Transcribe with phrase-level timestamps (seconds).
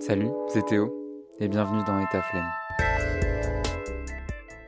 [0.00, 0.96] Salut, c'est Théo
[1.40, 2.48] et bienvenue dans État Flemme.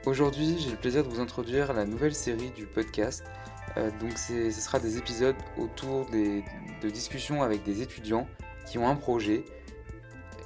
[0.04, 3.24] Aujourd'hui, j'ai le plaisir de vous introduire la nouvelle série du podcast.
[3.78, 8.28] Euh, donc, ce sera des épisodes autour de discussions avec des étudiants
[8.66, 9.42] qui ont un projet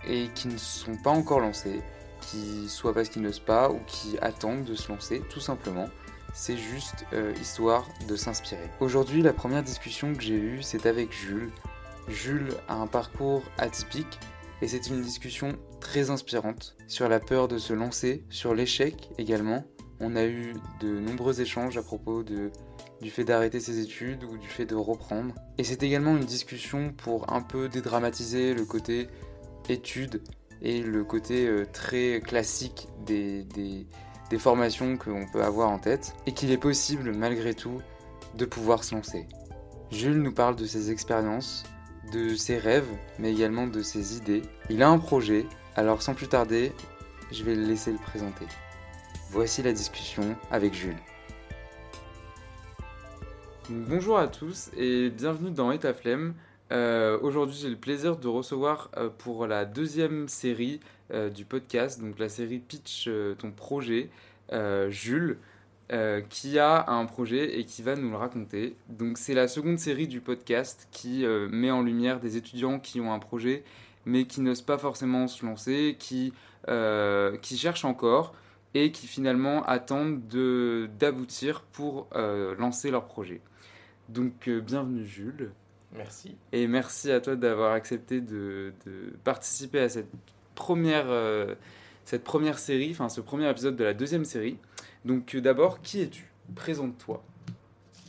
[0.07, 1.82] et qui ne sont pas encore lancés,
[2.21, 5.89] qui soit parce qu'ils n'osent pas ou qui attendent de se lancer, tout simplement.
[6.32, 8.71] C'est juste euh, histoire de s'inspirer.
[8.79, 11.50] Aujourd'hui, la première discussion que j'ai eue, c'est avec Jules.
[12.07, 14.21] Jules a un parcours atypique
[14.62, 19.64] et c'est une discussion très inspirante sur la peur de se lancer, sur l'échec également.
[20.01, 24.48] On a eu de nombreux échanges à propos du fait d'arrêter ses études ou du
[24.48, 25.34] fait de reprendre.
[25.59, 29.09] Et c'est également une discussion pour un peu dédramatiser le côté
[29.69, 30.23] études
[30.62, 33.86] et le côté euh, très classique des, des,
[34.30, 37.80] des formations qu'on peut avoir en tête, et qu'il est possible malgré tout
[38.34, 39.27] de pouvoir se lancer.
[39.91, 41.64] Jules nous parle de ses expériences,
[42.12, 42.88] de ses rêves,
[43.19, 44.42] mais également de ses idées.
[44.70, 46.72] Il a un projet, alors sans plus tarder,
[47.33, 48.47] je vais le laisser le présenter.
[49.31, 50.97] Voici la discussion avec Jules.
[53.69, 56.34] Bonjour à tous et bienvenue dans Etaflemme.
[56.72, 60.81] Euh, Aujourd'hui, j'ai le plaisir de recevoir euh, pour la deuxième série
[61.12, 64.11] euh, du podcast, donc la série Pitch ton projet,
[64.88, 65.38] Jules.
[65.92, 68.75] Euh, qui a un projet et qui va nous le raconter.
[68.89, 73.01] Donc c'est la seconde série du podcast qui euh, met en lumière des étudiants qui
[73.01, 73.62] ont un projet
[74.05, 76.33] mais qui n'osent pas forcément se lancer, qui,
[76.67, 78.34] euh, qui cherchent encore
[78.75, 82.09] et qui finalement attendent de- d'aboutir pour
[82.59, 83.41] lancer leur projet.
[84.09, 85.53] Donc bienvenue Jules
[85.95, 86.37] Merci.
[86.50, 90.11] et merci à toi d'avoir accepté de, de participer à cette
[90.56, 91.06] première,
[92.05, 94.59] cette première série, enfin ce premier épisode de la deuxième série.
[95.07, 96.33] Donc euh, d'abord, qui es-tu?
[96.57, 97.23] Présente-toi.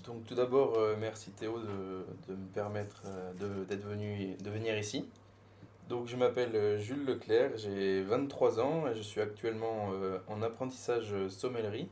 [0.03, 5.08] Donc tout d'abord, euh, merci Théo de, me permettre euh, d'être venu de venir ici.
[5.90, 9.92] Donc je m'appelle Jules Leclerc, j'ai 23 ans et je suis actuellement
[10.28, 11.88] en apprentissage sommellerie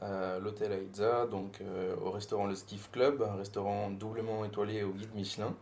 [0.00, 1.60] à l'hôtel Aïdza, donc
[2.00, 5.56] au restaurant Le Skiff Club, un restaurant doublement étoilé au guide Michelin.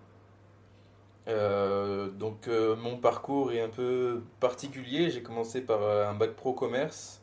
[1.27, 7.22] Donc mon parcours est un peu particulier, j'ai commencé par un bac pro commerce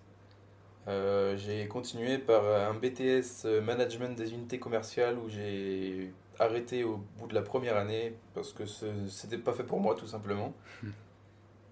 [0.89, 6.97] Euh, j'ai continué par un BTS euh, Management des unités commerciales où j'ai arrêté au
[7.17, 10.53] bout de la première année parce que ce c'était pas fait pour moi tout simplement.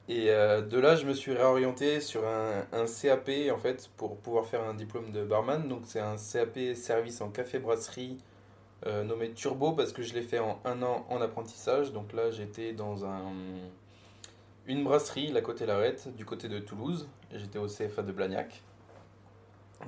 [0.09, 4.17] Et euh, de là, je me suis réorienté sur un, un CAP en fait pour
[4.17, 5.67] pouvoir faire un diplôme de barman.
[5.67, 8.17] Donc c'est un CAP service en café-brasserie
[8.85, 11.91] euh, nommé Turbo parce que je l'ai fait en un an en apprentissage.
[11.91, 13.33] Donc là, j'étais dans un,
[14.67, 17.09] une brasserie, la côté Larette, du côté de Toulouse.
[17.33, 18.63] J'étais au CFA de Blagnac.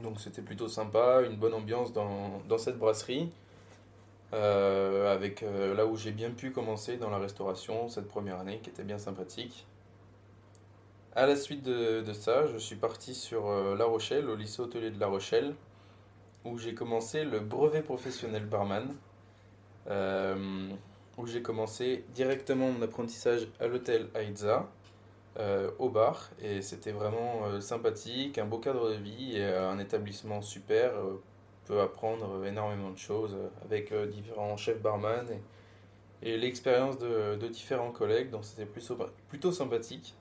[0.04, 3.30] Donc c'était plutôt sympa, une bonne ambiance dans, cette brasserie.
[4.32, 8.60] Euh, avec euh, là où j'ai bien pu commencer dans la restauration cette première année
[8.62, 9.66] qui était bien sympathique.
[11.16, 14.92] À la suite de, ça, je suis parti sur euh, La Rochelle, au lycée hôtelier
[14.92, 15.56] de La Rochelle,
[16.46, 18.96] où j'ai commencé le brevet professionnel barman,
[21.18, 24.70] où j'ai commencé directement mon apprentissage à l'hôtel Aïdza,
[25.40, 29.70] euh, au bar, et c'était vraiment euh, sympathique, un beau cadre de vie et euh,
[29.72, 30.92] un établissement super.
[31.64, 35.26] peut apprendre énormément de choses avec différents chefs barman
[36.24, 40.14] et, l'expérience de, différents collègues, donc c'était plutôt, sympathique.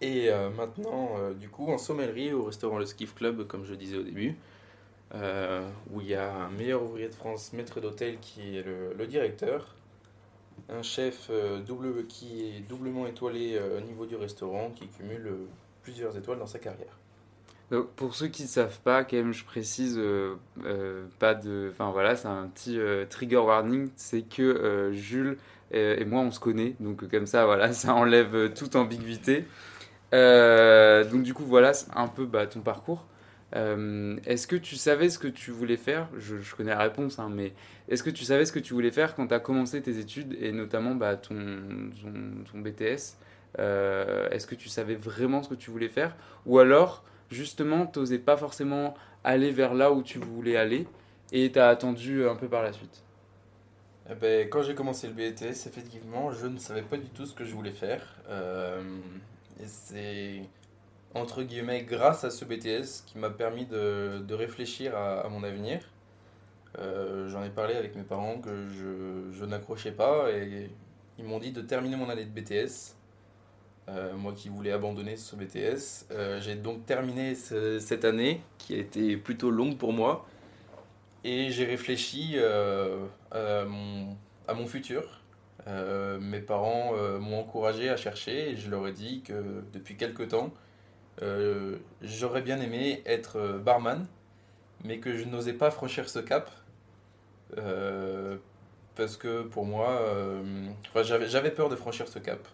[0.00, 4.02] Et maintenant, du coup, en sommellerie au restaurant Le Skiff Club, comme je disais au
[4.02, 4.36] début,
[5.12, 9.74] où il y a un meilleur ouvrier de France, maître d'hôtel, qui est le directeur,
[10.68, 15.26] un chef euh, double, qui est doublement étoilé euh, au niveau du restaurant, qui cumule
[15.26, 15.46] euh,
[15.82, 16.98] plusieurs étoiles dans sa carrière.
[17.70, 20.00] Donc, pour ceux qui ne savent pas, quand même, je précise,
[21.20, 21.70] pas de.
[21.72, 22.76] Enfin voilà, c'est un petit
[23.08, 25.38] trigger warning c'est que Jules
[25.70, 26.74] et, moi, on se connaît.
[26.80, 29.44] Donc, comme ça, voilà, ça enlève toute ambiguïté.
[30.12, 33.06] Donc, du coup, voilà un peu bah, ton parcours.
[33.56, 36.08] Euh, est-ce que tu savais ce que tu voulais faire?
[36.16, 37.52] Je, connais la réponse, hein, mais
[37.88, 40.36] est-ce que tu savais ce que tu voulais faire quand tu as commencé tes études
[40.40, 41.36] et notamment bah, ton,
[42.54, 43.16] BTS
[43.58, 46.14] Euh, Est-ce que tu savais vraiment ce que tu voulais faire?
[46.46, 48.94] Ou alors, justement, t'osais pas forcément
[49.24, 50.86] aller vers là où tu voulais aller
[51.32, 53.02] et t'as attendu un peu par la suite?
[54.10, 57.34] Eh ben, quand j'ai commencé le BTS, effectivement, je ne savais pas du tout ce
[57.34, 58.02] que je voulais faire.
[58.28, 58.82] Euh,
[59.60, 60.42] et c'est
[61.14, 65.80] entre guillemets grâce à ce BTS qui m'a permis de, de réfléchir à, mon avenir.
[66.78, 70.70] Euh, J'en ai parlé avec mes parents que je, je n'accrochais pas et
[71.18, 72.94] ils m'ont dit de terminer mon année de BTS.
[73.88, 76.06] Euh, moi qui voulais abandonner ce BTS.
[76.12, 80.26] Euh, j'ai donc terminé ce- cette année qui a été plutôt longue pour moi.
[81.24, 84.16] Et j'ai réfléchi à, mon,
[84.48, 85.20] à mon futur,
[85.66, 90.50] mes parents m'ont encouragé à chercher et je leur ai dit que depuis quelques temps,
[92.02, 94.06] j'aurais bien aimé être barman,
[94.84, 96.50] mais que je n'osais pas franchir ce cap.
[98.96, 100.00] parce que pour moi,
[101.02, 102.46] j'avais peur de franchir ce cap.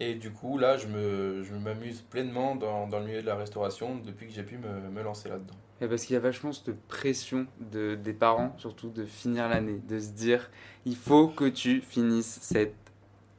[0.00, 3.96] Et du coup, là, je me, je m'amuse pleinement dans, le milieu de la restauration
[3.96, 5.54] depuis que j'ai pu me, lancer là-dedans.
[5.80, 9.98] Parce qu'il y a vachement cette pression de, des parents, surtout de finir l'année, de
[9.98, 10.50] se dire
[10.84, 12.74] il faut que tu finisses cette.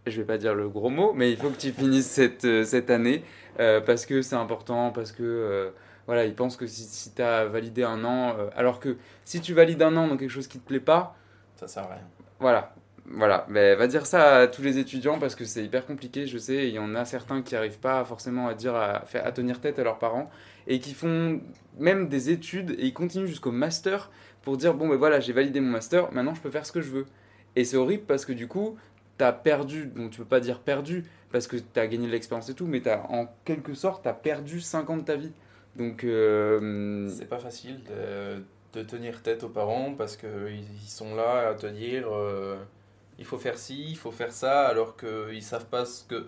[0.07, 2.63] Je vais pas dire le gros mot, mais il faut que tu finisses cette, euh,
[2.63, 3.23] cette année
[3.59, 5.23] euh, parce que c'est important, parce que.
[5.23, 5.69] Euh,
[6.07, 9.53] voilà, ils pensent que si, si tu as validé un an, alors que si tu
[9.53, 11.15] valides un an dans quelque chose qui te plaît pas,
[11.55, 12.07] ça sert à rien.
[12.39, 12.73] Voilà,
[13.05, 16.37] voilà, mais va dire ça à tous les étudiants parce que c'est hyper compliqué, je
[16.37, 16.67] sais.
[16.67, 19.77] Il y en a certains qui n'arrivent pas forcément à dire, à, à tenir tête
[19.77, 20.31] à leurs parents
[20.67, 21.41] et qui font
[21.77, 24.09] même des études et ils continuent jusqu'au master
[24.41, 26.81] pour dire bon, ben voilà, j'ai validé mon master, maintenant je peux faire ce que
[26.81, 27.05] je veux.
[27.55, 28.77] Et c'est horrible parce que du coup,
[29.19, 32.11] tu as perdu, bon, tu peux pas dire perdu parce que tu as gagné de
[32.11, 35.15] l'expérience et tout, mais as, en quelque sorte, tu as perdu 5 ans de ta
[35.15, 35.33] vie.
[35.75, 36.03] Donc.
[36.03, 38.41] Euh, c'est pas facile de,
[38.73, 42.07] de, tenir tête aux parents parce qu'ils sont là à te dire.
[42.11, 42.57] Euh,
[43.19, 46.27] il faut faire ci, il faut faire ça, alors qu'ils savent pas ce que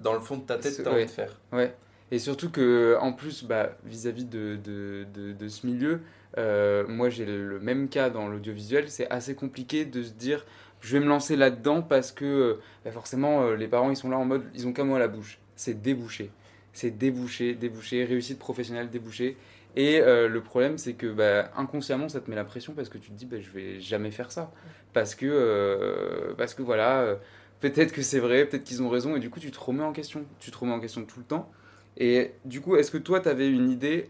[0.00, 1.40] dans le fond de ta tête tu as envie de faire.
[1.52, 1.74] Ouais.
[2.10, 6.00] Et surtout que en plus, bah, vis-à-vis de, de, de, ce milieu,
[6.36, 10.44] euh, moi j'ai le même cas dans l'audiovisuel, c'est assez compliqué de se dire
[10.80, 14.18] je vais me lancer là-dedans parce que bah, forcément euh, les parents ils sont là
[14.18, 16.30] en mode ils ont qu'un mot à la bouche, c'est débouché.
[16.72, 19.36] C'est débouché, débouché, réussite professionnelle, débouché.
[19.76, 22.98] Et euh, le problème, c'est que bah, inconsciemment, ça te met la pression parce que
[22.98, 24.52] tu te dis, bah, je vais jamais faire ça.
[24.92, 27.16] Parce que, euh, parce que voilà, euh,
[27.60, 29.92] peut-être que c'est vrai, peut-être qu'ils ont raison, et du coup, tu te remets en
[29.92, 30.24] question.
[30.40, 31.50] Tu te remets en question tout le temps.
[31.96, 34.08] Et du coup, est-ce que toi, tu avais une idée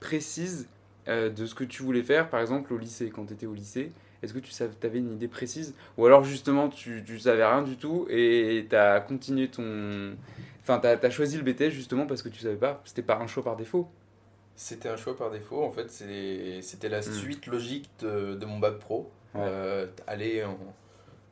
[0.00, 0.68] précise
[1.06, 3.92] de ce que tu voulais faire, par exemple, au lycée, quand tu étais au lycée?
[4.22, 5.74] Est-ce que tu avais une idée précise?
[5.96, 10.16] Ou alors justement tu, tu savais rien du tout et tu as continué ton...
[10.62, 13.26] Enfin, tu as, choisi le BTS justement parce que tu savais pas, c'était pas un
[13.26, 13.88] choix par défaut.
[14.54, 15.62] C'était un choix par défaut.
[15.62, 17.12] En fait, c'était la hmm.
[17.12, 19.10] suite logique de, de, mon bac pro.
[19.36, 20.58] Euh, aller en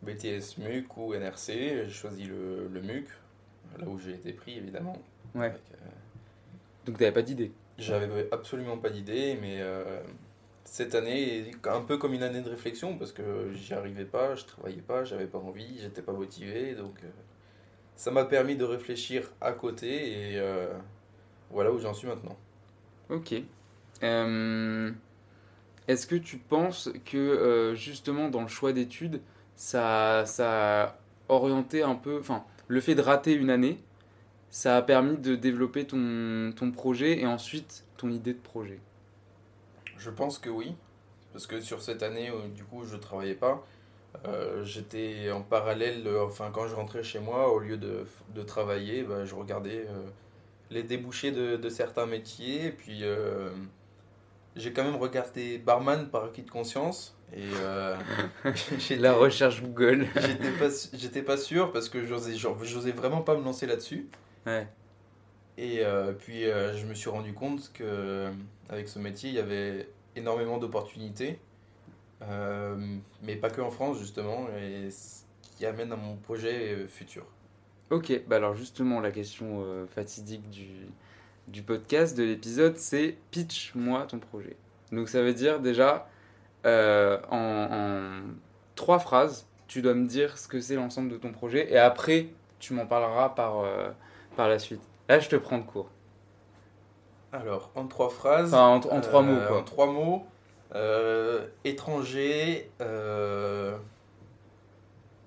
[0.02, 1.48] BTS MUC ou NRC.
[1.48, 3.08] J'ai choisi le, le, MUC,
[3.78, 4.96] là où j'ai été pris évidemment.
[5.34, 5.48] Ouais.
[5.48, 5.76] Euh,
[6.86, 10.00] Donc, tu n'avais pas d'idée J'avais absolument pas d'idée, mais euh,
[10.66, 14.44] cette année un peu comme une année de réflexion parce que j'y arrivais pas, je
[14.44, 16.74] travaillais pas, j'avais pas envie, j'étais pas motivé.
[16.74, 17.00] Donc,
[17.94, 20.42] ça m'a permis de réfléchir à côté et
[21.50, 22.36] voilà où j'en suis maintenant.
[23.08, 23.34] Ok.
[24.02, 24.90] Euh,
[25.88, 29.20] est-ce que tu penses que euh, justement dans le choix d'études,
[29.54, 30.98] ça, ça a
[31.28, 33.78] orienté un peu, enfin, le fait de rater une année,
[34.50, 38.80] ça a permis de développer ton, ton projet et ensuite ton idée de projet?
[39.98, 40.75] Je pense que oui,
[41.32, 43.66] parce que sur cette année, du coup, je travaillais pas.
[44.25, 49.02] Euh, j'étais en parallèle, enfin, quand je rentrais chez moi, au lieu de, de travailler,
[49.02, 49.87] bah, je regardais
[50.70, 52.66] les débouchés de, de certains métiers.
[52.66, 53.50] Et puis, euh,
[54.54, 57.16] j'ai quand même regardé barman par acquis de conscience.
[57.32, 57.96] Et euh,
[58.98, 60.06] la recherche Google.
[60.14, 64.08] j'étais pas, j'étais pas sûr parce que j'osais, j'osais vraiment pas me lancer là-dessus.
[64.46, 64.66] Ouais.
[65.58, 68.31] Et euh, puis, je me suis rendu compte que
[68.69, 71.38] avec ce métier, il y avait énormément d'opportunités.
[73.23, 74.49] mais pas que en France, justement.
[74.58, 77.27] Et ce qui amène à mon projet futur.
[77.89, 80.67] Ok, bah alors justement, la question euh, fatidique du,
[81.46, 84.56] du podcast, de l'épisode, c'est pitch-moi ton projet.
[84.91, 86.08] Donc ça veut dire déjà,
[86.65, 88.22] euh, en,
[88.75, 92.27] trois phrases, tu dois me dire ce que c'est l'ensemble de ton projet et après,
[92.58, 93.91] tu m'en parleras par, euh,
[94.34, 94.82] par la suite.
[95.08, 95.91] Là, je te prends de cours.
[97.32, 98.55] Alors, en trois phrases.
[98.55, 99.58] en, en, trois mots, quoi.
[99.58, 100.27] En trois mots.
[101.65, 102.70] étranger,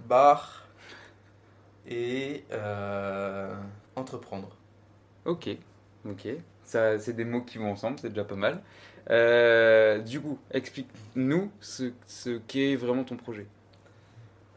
[0.08, 0.68] bar,
[1.88, 3.54] et euh,
[3.96, 4.50] entreprendre.
[5.26, 5.50] Ok,
[6.06, 6.28] ok.
[6.64, 8.62] Ça, c'est des mots qui vont ensemble, c'est déjà pas mal.
[9.10, 13.48] Euh, du coup, explique-nous ce, ce qu'est vraiment ton projet.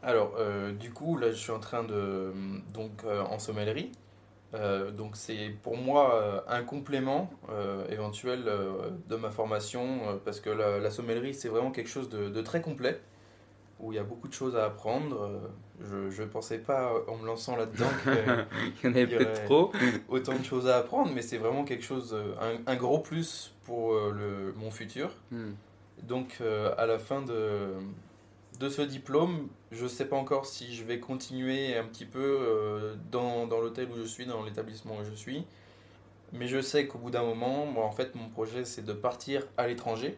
[0.03, 2.33] Alors, euh, du coup, là, je suis en train de.
[2.73, 3.91] Donc, en sommellerie.
[4.97, 7.31] Donc, c'est pour moi un complément
[7.89, 8.43] éventuel
[9.07, 12.61] de ma formation, parce que la, la sommellerie, c'est vraiment quelque chose de, de très
[12.61, 12.99] complet
[13.79, 15.41] où il y a beaucoup de choses à apprendre.
[15.81, 17.89] Je ne pensais pas, en me lançant là-dedans,
[18.79, 19.71] qu'il y en avait peut-être trop.
[20.07, 23.93] Autant de choses à apprendre, mais c'est vraiment quelque chose, un, un gros plus pour
[23.93, 25.11] euh, le, mon futur.
[25.31, 25.51] Hmm.
[26.03, 27.73] Donc, euh, à la fin de,
[28.59, 32.19] de ce diplôme, je ne sais pas encore si je vais continuer un petit peu
[32.19, 35.45] euh, dans, dans l'hôtel où je suis, dans l'établissement où je suis.
[36.31, 39.45] Mais je sais qu'au bout d'un moment, moi, en fait, mon projet, c'est de partir
[39.57, 40.17] à l'étranger.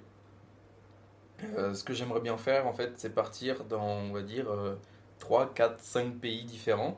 [1.58, 4.48] Euh, ce que j'aimerais bien faire, en fait, c'est partir dans, on va dire,
[5.20, 6.98] 3, 4, 5 pays différents.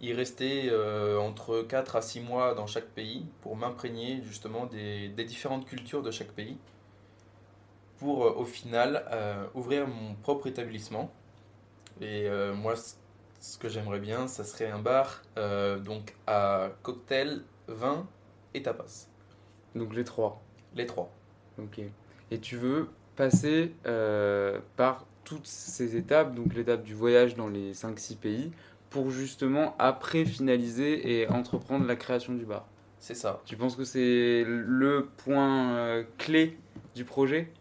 [0.00, 5.08] Y rester euh, entre 4 à 6 mois dans chaque pays pour m'imprégner justement des,
[5.08, 6.56] des différentes cultures de chaque pays.
[7.98, 11.10] Pour euh, au final euh, ouvrir mon propre établissement.
[12.00, 12.74] Et euh, moi,
[13.40, 15.22] ce que j'aimerais bien, ça serait un bar
[15.84, 18.06] donc à cocktail, vin
[18.54, 19.08] et tapas.
[19.74, 20.42] Donc les trois.
[20.74, 21.10] Les trois.
[21.58, 21.80] Ok.
[22.30, 27.74] Et tu veux passer euh, par toutes ces étapes, donc l'étape du voyage dans les
[27.74, 28.52] 5-6 pays,
[28.90, 32.66] pour justement après finaliser et entreprendre la création du bar?
[32.98, 33.42] C'est ça.
[33.44, 36.58] Tu penses que c'est le point euh, clé
[36.94, 37.52] du projet?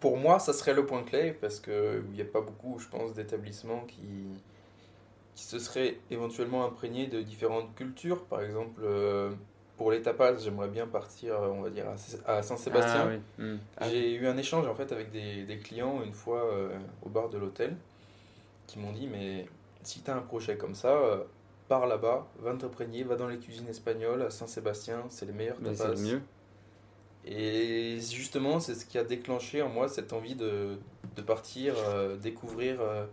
[0.00, 3.14] Pour moi, ça serait le point clé parce qu'il n'y a pas beaucoup, je pense,
[3.14, 4.04] d'établissements qui,
[5.34, 8.24] qui se seraient éventuellement imprégnés de différentes cultures.
[8.26, 9.30] Par exemple, euh,
[9.76, 11.86] pour les tapas, j'aimerais bien partir, on va dire,
[12.26, 13.08] à Saint-Sébastien.
[13.08, 13.44] Ah oui.
[13.44, 13.58] Hmm.
[13.76, 17.08] Ah, J'ai eu un échange en fait avec des, des clients une fois euh, au
[17.08, 17.76] bar de l'hôtel
[18.66, 19.46] qui m'ont dit mais
[19.82, 21.24] si tu as un projet comme ça, euh,
[21.68, 25.74] pars là-bas, va t'imprégner, va dans les cuisines espagnoles à Saint-Sébastien, c'est les meilleurs tapas.
[25.76, 26.22] c'est le mieux.
[27.24, 30.78] Et justement, c'est ce qui a déclenché en moi cette envie de,
[31.16, 33.06] de partir, euh, découvrir euh,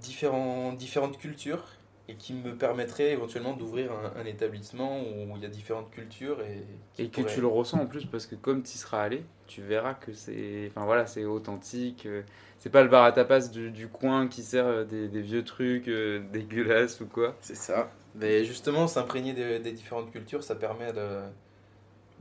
[0.00, 1.64] différents, différentes cultures
[2.08, 6.40] et qui me permettrait éventuellement d'ouvrir un, un établissement où il y a différentes cultures
[6.42, 9.02] et, qui Et que tu le ressens en plus parce que comme tu y seras
[9.02, 12.04] allé, tu verras que c'est enfin voilà, c'est authentique.
[12.06, 12.22] euh,
[12.58, 15.44] C'est pas le bar à tapas du, du coin qui sert euh, des, des vieux
[15.44, 17.36] trucs euh, dégueulasses ou quoi.
[17.40, 17.90] C'est ça.
[18.14, 21.20] Mais justement, s'imprégner des, des différentes cultures, ça permet de,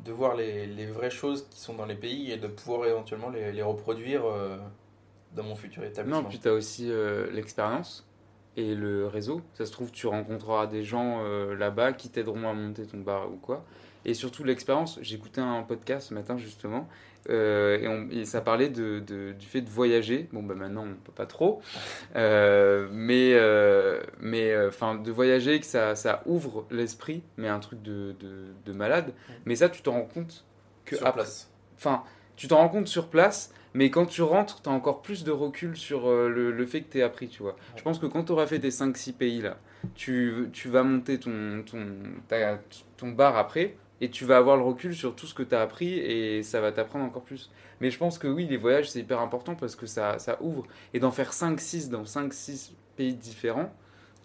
[0.06, 3.30] de voir les, les vraies choses qui sont dans les pays et de pouvoir éventuellement
[3.30, 4.58] les, reproduire euh,
[5.36, 6.22] dans mon futur établissement.
[6.24, 8.08] Non, puis tu as aussi euh, l'expérience
[8.56, 9.42] et le réseau.
[9.54, 13.32] Ça se trouve, tu rencontreras des gens euh, là-bas qui t'aideront à monter ton bar
[13.32, 13.66] ou quoi.
[14.06, 14.98] Et surtout l'expérience.
[15.02, 16.88] J'écoutais un podcast ce matin justement
[17.28, 20.30] et, on- ça parlait de, du fait de voyager.
[20.32, 21.62] Bon, bah maintenant on peut pas trop,
[22.16, 23.34] mais
[24.20, 28.74] mais enfin de voyager que ça, ça ouvre l'esprit, mais un truc de, de, de
[28.74, 29.14] malade.
[29.46, 30.46] Mais ça, tu t'en rends compte
[30.86, 31.50] que sur après- place.
[31.78, 32.04] Enfin,
[32.36, 35.32] tu t'en rends compte sur place, mais quand tu rentres, tu as encore plus de
[35.32, 37.56] recul sur euh, le, le fait que tu appris, tu vois.
[37.76, 39.58] Je pense que quand tu auras fait tes 5-6 pays là,
[39.96, 41.86] tu, tu vas monter ton, ton,
[42.28, 42.60] ta-
[42.98, 45.62] ton bar après, et tu vas avoir le recul sur tout ce que tu as
[45.62, 47.52] appris, et ça va t'apprendre encore plus.
[47.82, 50.66] Mais je pense que oui, les voyages, c'est hyper important parce que ça, ça ouvre.
[50.94, 53.72] Et d'en faire 5-6 dans 5-6 pays différents,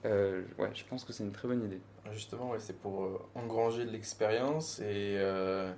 [0.04, 1.80] euh, ouais, je pense que c'est une très bonne idée.
[2.12, 5.72] Justement, ouais, c'est pour euh, engranger de l'expérience et euh,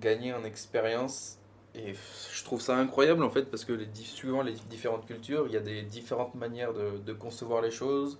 [0.00, 1.38] gagner en expérience.
[1.74, 1.94] Et
[2.32, 5.56] je trouve ça incroyable en fait parce que les, suivant les différentes cultures, il y
[5.56, 8.18] a des différentes manières de, de concevoir les choses,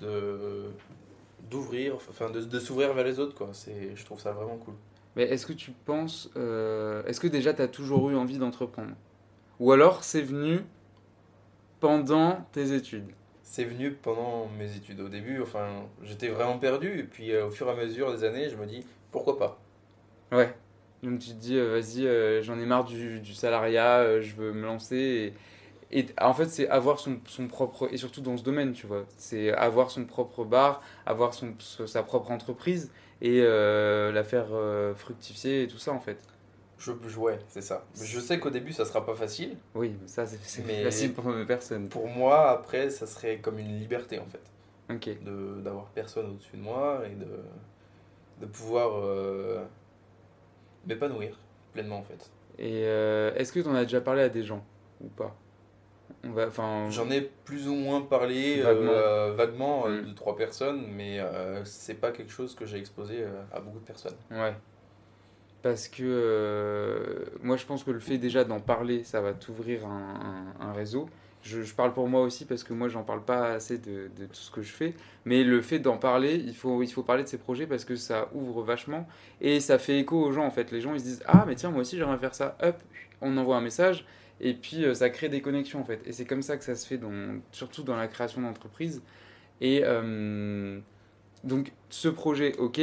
[0.00, 0.70] de
[1.50, 3.50] d'ouvrir, enfin de, de s'ouvrir vers les autres quoi.
[3.52, 4.74] C'est, je trouve ça vraiment cool.
[5.16, 6.30] Mais est-ce que tu penses.
[6.34, 8.94] est-ce que déjà tu as toujours eu envie d'entreprendre?
[9.60, 10.64] Ou alors c'est venu
[11.80, 13.10] pendant tes études?
[13.50, 15.00] C'est venu pendant mes études.
[15.00, 18.22] Au début, enfin, j'étais vraiment perdu et puis euh, au fur et à mesure des
[18.22, 19.58] années, je me dis pourquoi pas?
[20.30, 20.54] Ouais.
[21.02, 24.52] Donc tu te dis, euh, vas-y, euh, j'en ai marre du, du salariat, je veux
[24.52, 25.34] me lancer.
[25.90, 27.88] Et, et en fait, c'est avoir son, son propre.
[27.90, 29.06] Et surtout dans ce domaine, tu vois.
[29.16, 34.48] C'est avoir son propre bar, avoir son, sa propre entreprise et la faire
[34.94, 36.18] fructifier et tout ça, en fait.
[36.78, 37.84] Je, je- ouais, c'est ça.
[38.00, 39.56] Je sais qu'au début, ça sera pas facile.
[39.74, 40.38] Oui, mais ça, c'est
[40.84, 41.88] facile pour personne.
[41.88, 44.40] Pour moi, après, ça serait comme une liberté en fait.
[44.90, 45.10] Ok.
[45.62, 47.26] d'avoir personne au-dessus de moi et de,
[48.40, 49.62] de pouvoir euh,
[50.86, 51.36] m'épanouir
[51.72, 52.30] pleinement en fait.
[52.58, 54.64] Et euh, est-ce que tu en as déjà parlé à des gens
[55.00, 55.34] ou pas?
[56.24, 56.48] On va,
[56.90, 58.90] J'en ai plus ou moins parlé Vaguement.
[58.90, 60.06] euh, vaguement euh, Mm.
[60.06, 61.20] de trois personnes, mais
[61.64, 64.16] c'est pas quelque chose que j'ai exposé à beaucoup de personnes.
[64.30, 64.54] ouais.
[65.62, 69.86] Parce que euh, moi, je pense que le fait déjà d'en parler, ça va t'ouvrir
[69.86, 71.08] un, réseau.
[71.42, 74.34] Je, parle pour moi aussi parce que moi, j'en parle pas assez de, de tout
[74.34, 74.94] ce que je fais.
[75.24, 77.96] Mais le fait d'en parler, il faut, il faut parler de ces projets parce que
[77.96, 79.08] ça ouvre vachement
[79.40, 80.70] et ça fait écho aux gens en fait.
[80.70, 82.56] Les gens ils se disent Ah, mais tiens, moi aussi j'aimerais faire ça.
[82.62, 82.76] Hop,
[83.20, 84.04] on envoie un message
[84.40, 86.00] et puis euh, ça crée des connexions en fait.
[86.06, 89.02] Et c'est comme ça que ça se fait, dans, surtout dans la création d'entreprise.
[89.60, 90.78] Et euh,
[91.44, 92.80] donc, ce projet, ok.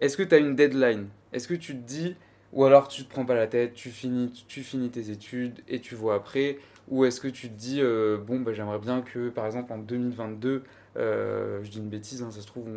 [0.00, 1.08] Est-ce que tu as une deadline?
[1.34, 2.14] Est-ce que tu te dis,
[2.52, 5.80] ou alors tu te prends pas la tête, tu finis, tu finis tes études et
[5.80, 9.30] tu vois après Ou est-ce que tu te dis, euh, bon, bah, j'aimerais bien que,
[9.30, 10.62] par exemple, en 2022,
[10.96, 12.68] euh, je dis une bêtise, hein, ça se trouve,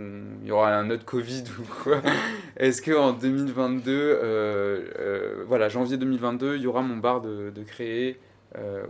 [0.42, 2.02] il y aura un autre Covid ou quoi
[2.58, 8.20] Est-ce qu'en 2022, euh, voilà, janvier 2022, il y aura mon bar de, créer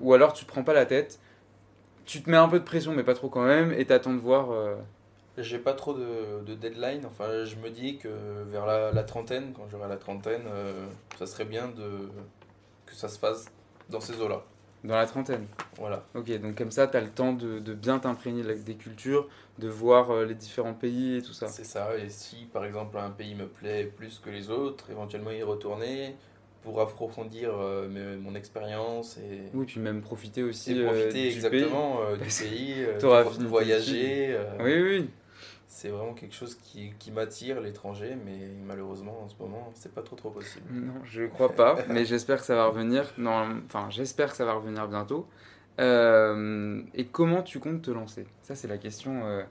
[0.02, 1.20] Ou alors tu te prends pas la tête,
[2.06, 4.20] tu te mets un peu de pression, mais pas trop quand même, et t'attends de
[4.20, 4.48] voir.
[5.38, 8.10] J'ai pas trop de, de deadline, enfin je me dis que
[8.50, 10.88] vers la, la trentaine, quand j'aurai la trentaine, euh,
[11.20, 12.10] ça serait bien de,
[12.88, 13.46] que ça se fasse
[13.90, 14.44] dans ces eaux-là.
[14.84, 15.46] Dans la trentaine
[15.78, 16.04] Voilà.
[16.16, 19.28] Ok, donc comme ça, tu as le temps de, de bien t'imprégner des cultures,
[19.60, 21.48] de voir euh, les différents pays et tout ça.
[21.48, 25.32] C'est ça, et si par exemple un pays me plaît plus que les autres, éventuellement
[25.32, 26.16] y retourner
[26.64, 31.30] pour approfondir euh, mes- mon expérience et, Oui, puis même profiter aussi et euh, profiter
[31.30, 34.36] du exactement euh, du pays, t'auras de, fini voyager.
[34.36, 34.64] pays.
[34.64, 35.10] Oui, oui.
[35.70, 40.02] C'est vraiment quelque chose qui, qui m'attire, l'étranger, mais malheureusement en ce moment, c'est pas
[40.02, 40.66] trop trop possible.
[40.72, 43.14] Non, je crois pas, mais j'espère que ça va revenir.
[43.18, 45.28] Non, enfin, j'espère que ça va revenir bientôt.
[45.80, 48.26] Euh, et comment tu comptes te lancer?
[48.42, 49.26] Ça, c'est la question.
[49.28, 49.44] euh,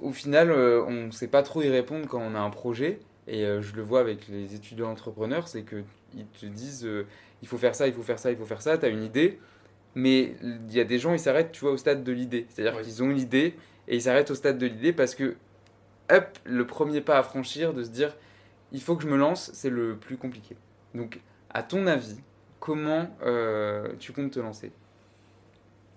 [0.00, 3.00] Au final, euh, on ne sait pas trop y répondre quand on a un projet.
[3.28, 6.88] Et je le vois avec les étudiants entrepreneurs, c'est qu'ils te disent
[7.40, 8.76] il faut faire ça, il faut faire ça, il faut faire ça.
[8.78, 9.38] Tu as une idée,
[9.94, 12.46] mais il y a des gens, ils s'arrêtent, tu vois, au stade de l'idée.
[12.48, 12.82] C'est-à-dire Oui.
[12.84, 13.54] qu'ils ont une idée
[13.88, 15.36] et ils s'arrêtent au stade de l'idée parce que,
[16.10, 18.16] hop, le premier pas à franchir, de se dire
[18.72, 20.56] il faut que je me lance, c'est le plus compliqué.
[20.94, 21.20] Donc,
[21.50, 22.18] à ton avis,
[22.60, 24.72] comment euh, tu comptes te lancer?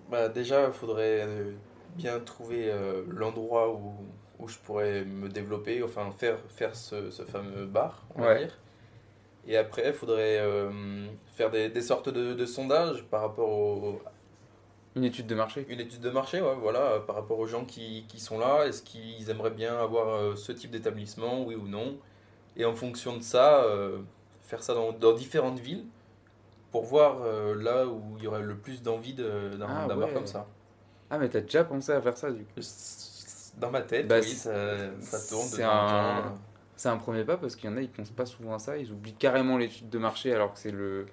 [0.10, 1.52] Bah, déjà, il faudrait euh,
[1.96, 3.94] bien trouver euh, l'endroit où,
[4.40, 8.58] où je pourrais me développer, enfin faire, faire ce, ce fameux bar, on va dire.
[9.48, 10.42] Et après, il faudrait
[11.36, 14.02] faire des, des sortes de, de sondages par rapport au,
[14.96, 17.66] Une étude de marché une étude de marché, ouais, voilà, euh, par rapport aux gens
[17.66, 18.66] qui, qui sont là.
[18.66, 21.98] Est-ce qu'ils aimeraient bien avoir euh, ce type d'établissement, oui ou non?
[22.58, 24.00] Et en fonction de ça, euh,
[24.44, 25.86] faire ça dans, dans différentes villes
[26.72, 30.14] pour voir euh, là où il y aurait le plus d'envie de- d'un Ah ouais.
[30.14, 30.48] comme ça.
[31.10, 32.62] Ah, mais t'as déjà pensé à faire ça du coup?
[33.60, 34.52] Dans ma tête, Bah, oui, ça,
[35.02, 36.34] ça tourne c'est un-
[36.86, 38.78] un premier pas parce qu'il y en a, ils pensent pas souvent à ça.
[38.78, 41.06] Ils oublient carrément l'étude de marché alors que c'est le,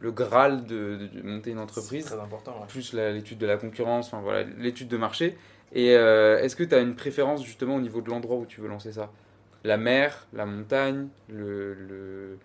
[0.00, 2.04] le graal de, de monter une entreprise.
[2.04, 2.52] très important.
[2.60, 2.66] ouais.
[2.68, 5.36] Plus l'étude de la concurrence, enfin voilà, l'étude de marché.
[5.72, 8.60] Et euh, est-ce que tu as une préférence justement au niveau de l'endroit où tu
[8.60, 9.10] veux lancer ça?
[9.64, 11.74] La mer, la montagne, le.
[11.74, 12.38] le...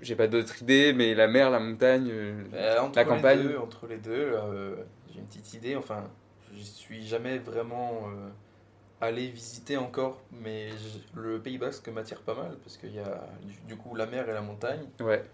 [0.00, 2.08] J'ai pas d'autres idées, mais la mer, la montagne.
[2.10, 3.42] euh, Euh, entre La les campagne?
[3.42, 4.76] deux, entre les deux euh,
[5.12, 5.74] j'ai une petite idée.
[5.74, 6.04] Enfin,
[6.56, 8.28] je suis jamais vraiment euh,
[9.00, 10.68] allé visiter encore, mais
[11.14, 14.28] le Pays Basque m'attire pas mal parce qu'il y a du, du coup la mer
[14.28, 14.84] et la montagne.
[15.00, 15.24] Ouais,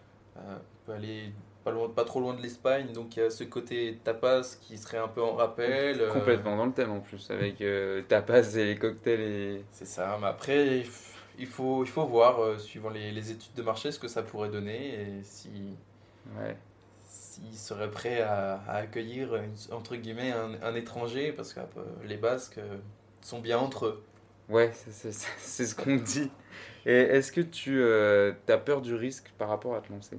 [0.86, 1.32] peut aller
[1.64, 4.76] pas, loin, pas trop loin de l'Espagne, donc il y a ce côté tapas qui
[4.78, 6.00] serait un peu en rappel.
[6.00, 9.64] euh, complètement dans le thème en plus, avec euh, tapas et les cocktails et.
[9.72, 10.84] C'est ça, mais après,
[11.38, 14.22] il faut, il faut voir, euh, suivant les, les études de marché, ce que ça
[14.22, 15.76] pourrait donner et si,
[16.36, 16.56] Ouais.
[17.04, 19.40] s'ils seraient prêts à, à accueillir,
[19.72, 21.60] entre guillemets, un, un étranger, parce que
[22.04, 22.60] les Basques
[23.20, 24.02] sont bien entre eux.
[24.48, 25.12] Ouais, c'est
[25.66, 26.30] ce qu'on dit.
[26.86, 30.18] Et est-ce que tu as peur du risque par rapport à te lancer?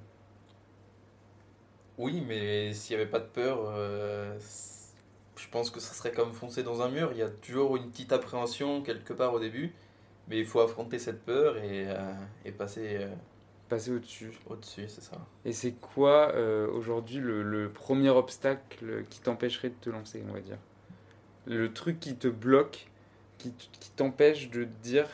[1.97, 4.37] Oui, mais s'il n'y avait pas de peur, euh,
[5.37, 7.11] je pense que ça serait comme foncer dans un mur.
[7.13, 9.73] Il y a toujours une petite appréhension quelque part au début,
[10.27, 13.07] mais il faut affronter cette peur et, euh, et passer euh,
[13.69, 14.31] Passer au-dessus.
[14.47, 15.17] au-dessus, c'est ça.
[15.43, 16.35] Et c'est quoi
[16.71, 20.59] aujourd'hui le, le premier obstacle qui t'empêcherait de te lancer, on va dire?
[21.47, 22.87] Le truc qui te bloque,
[23.39, 23.51] qui,
[23.95, 25.07] t'empêche de te dire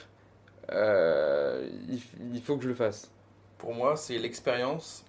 [0.69, 3.09] il faut que je le fasse?
[3.57, 5.05] Pour moi, c'est l'expérience,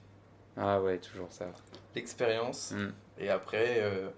[0.57, 1.47] Ah ouais, toujours ça.
[1.95, 2.93] l'expérience, Mm.
[3.19, 4.09] et après, euh,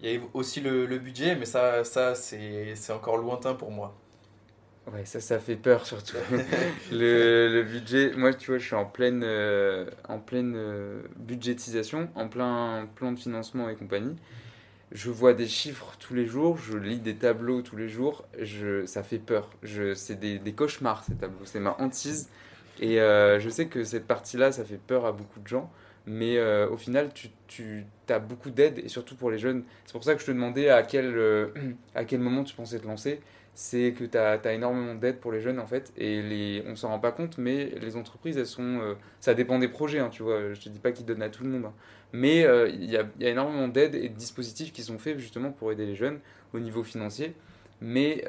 [0.00, 3.70] il y a aussi le, le budget, mais ça, ça c'est c'est encore lointain pour
[3.70, 3.94] moi.
[4.92, 6.16] Ouais, ça, ça fait peur surtout.
[6.92, 12.08] le, le budget, moi, tu vois, je suis en pleine, euh, en pleine euh, budgétisation,
[12.14, 14.14] en plein plan de financement et compagnie.
[14.92, 18.86] Je vois des chiffres tous les jours, je lis des tableaux tous les jours, je,
[18.86, 19.50] ça fait peur.
[19.64, 22.30] Je, c'est des, des cauchemars ces tableaux, c'est ma hantise.
[22.80, 25.70] Et euh, je sais que cette partie-là, ça fait peur à beaucoup de gens,
[26.06, 27.10] mais euh, au final,
[27.46, 29.64] tu, as beaucoup d'aide, et surtout pour les jeunes.
[29.84, 31.48] C'est pour ça que je te demandais à quel, euh,
[32.18, 33.20] moment tu pensais te lancer
[33.58, 36.88] c'est que tu as, énormément d'aide pour les jeunes en fait et les, on s'en
[36.88, 40.52] rend pas compte mais les entreprises elles sont ça dépend des projets hein, tu vois
[40.52, 41.72] je te dis pas qu'ils donnent à tout le monde hein.
[42.12, 45.86] mais il y, a, énormément d'aides et de dispositifs qui sont faits justement pour aider
[45.86, 46.18] les jeunes
[46.52, 47.32] au niveau financier
[47.80, 48.26] mais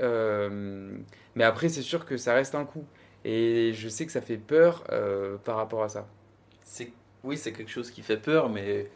[1.42, 2.86] après c'est sûr que ça reste un coût
[3.30, 6.08] et je sais que ça fait peur euh, par rapport à ça
[7.24, 8.90] oui, c'est quelque chose qui fait peur, mais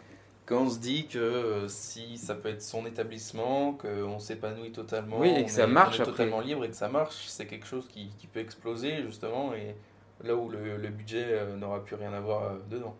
[0.45, 5.19] quand on se dit que euh, si ça peut être son établissement, qu'on s'épanouit totalement,
[5.19, 6.11] Oui, et que on ça est- marche on est après.
[6.11, 9.75] totalement libre et que ça marche, c'est quelque chose qui, qui peut exploser justement, et
[10.23, 12.95] là où le, le budget euh, n'aura plus rien à voir dedans.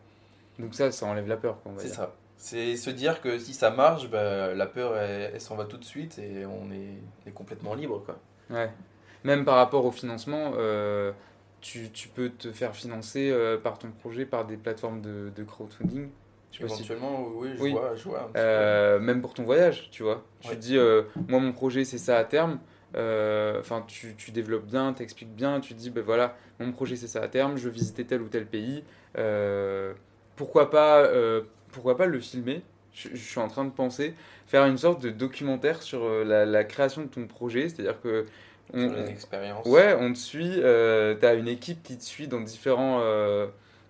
[0.59, 2.13] donc ça ça enlève la peur C'est ça.
[2.35, 5.77] C'est se dire que si ça marche, bah, la peur elle, elle s'en va tout
[5.77, 8.17] de suite et on est, est complètement libre quoi.
[8.49, 8.69] Ouais.
[9.23, 11.11] Même par rapport au financement, euh,
[11.61, 15.43] tu, tu peux te faire financer euh, par ton projet par des plateformes de, de
[15.43, 16.09] crowdfunding.
[16.51, 17.71] Je si- Éventuellement, oui, je Oui.
[17.71, 18.29] vois, je vois.
[18.35, 20.23] Euh, même pour ton voyage, tu vois.
[20.41, 20.55] Tu Ouais.
[20.55, 20.77] dis,
[21.27, 22.59] moi, mon projet, c'est ça à terme.
[22.93, 27.07] Enfin, tu, tu développes bien, tu expliques bien, tu dis, ben voilà, mon projet, c'est
[27.07, 28.83] ça à terme, je veux visiter tel ou tel pays.
[30.35, 31.09] Pourquoi pas
[31.71, 32.61] pourquoi pas le filmer?
[32.93, 34.13] Je, je suis en train de penser
[34.47, 38.25] faire une sorte de documentaire sur la, la création de ton projet, c'est-à-dire que
[38.73, 39.65] on, Sur les expériences.
[39.65, 43.47] Ouais, on te suit, euh, tu as une équipe qui te suit dans, différents, euh,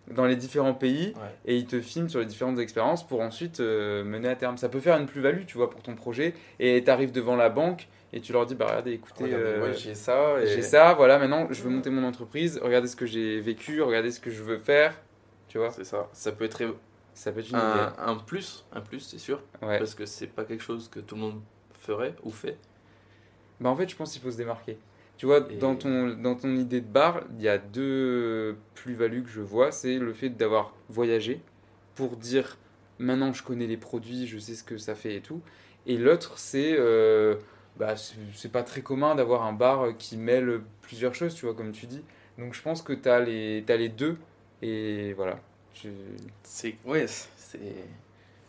[0.09, 1.29] dans les différents pays Ouais.
[1.45, 4.57] et ils te filment sur les différentes expériences pour ensuite euh, mener à terme.
[4.57, 7.49] Ça peut faire une plus-value, tu vois, pour ton projet et tu arrives devant la
[7.49, 10.41] banque et tu leur dis, bah regardez, écoutez, euh, ouais, j'ai ça.
[10.41, 10.47] Et...
[10.47, 14.11] j'ai ça, voilà, maintenant je veux monter mon entreprise, regardez ce que j'ai vécu, regardez
[14.11, 14.99] ce que je veux faire,
[15.47, 16.09] tu vois, C'est ça.
[16.13, 16.61] Ça peut être
[17.13, 19.41] ça peut être une un, un plus, un plus, c'est sûr.
[19.61, 19.77] idée.
[19.77, 21.41] Parce que c'est pas quelque chose que tout le monde
[21.79, 22.57] ferait ou fait.
[23.61, 24.77] Bah en fait, je pense qu'il faut se démarquer.
[25.17, 29.23] Tu vois, Et- dans, ton, dans ton idée de bar, il y a deux plus-values
[29.23, 29.71] que je vois.
[29.71, 31.41] C'est le fait d'avoir voyagé
[31.95, 32.57] pour dire
[32.99, 35.41] maintenant je connais les produits, je sais ce que ça fait et tout.
[35.87, 37.35] Et l'autre, c'est euh,
[37.77, 41.71] bah, c'est pas très commun d'avoir un bar qui mêle plusieurs choses, tu vois, comme
[41.71, 42.03] tu dis.
[42.37, 44.17] Donc je pense que tu as, les t'as les deux.
[44.63, 45.39] Et voilà.
[45.75, 45.89] Je-
[46.43, 47.59] C'est ouais, c'est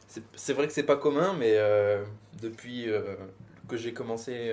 [0.08, 2.02] c'est c'est vrai que c'est pas commun, mais euh,
[2.42, 3.14] depuis euh,
[3.68, 4.52] que j'ai commencé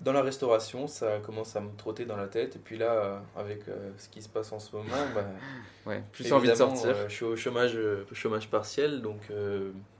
[0.00, 2.56] dans la restauration, ça commence à me trotter dans la tête.
[2.56, 5.24] Et puis là, euh, avec euh, ce qui se passe en ce moment, bah,
[5.86, 6.90] Ouais, plus envie de sortir.
[6.90, 7.76] euh, je suis au chômage,
[8.12, 9.30] chômage partiel, donc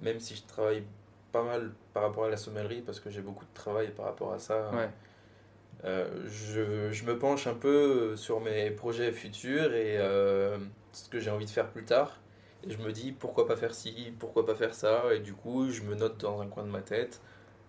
[0.01, 0.83] même si je travaille
[1.33, 4.33] pas mal par rapport à la sommellerie, parce que j'ai beaucoup de travail par rapport
[4.33, 4.71] à ça.
[4.73, 4.89] Ouais.
[5.85, 9.97] Euh, je, je me penche un peu sur mes projets futurs et
[10.93, 12.19] ce que j'ai envie de faire plus tard.
[12.67, 15.15] Et je me dis pourquoi pas faire ci, pourquoi pas faire ça.
[15.15, 17.21] Et du coup, je me note dans un coin de ma tête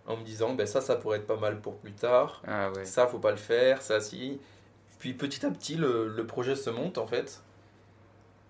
[0.09, 2.41] en me disant ben ça, ça pourrait être pas mal pour plus tard.
[2.45, 2.83] Ah ouais.
[2.83, 4.41] Ça, faut pas le faire, ça, si.
[4.99, 7.41] Puis petit à petit, le, le projet se monte en fait.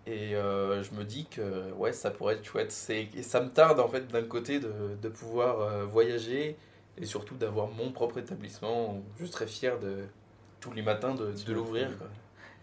[0.08, 2.72] Et euh, je me dis que ouais, ça pourrait être chouette.
[2.72, 6.58] C'est- Et ça me tarde en fait d'un côté de, de pouvoir euh, voyager
[6.98, 9.02] et surtout d'avoir mon propre établissement.
[9.19, 9.98] Je serais fier de
[10.60, 11.89] tous les matins de, de l'ouvrir.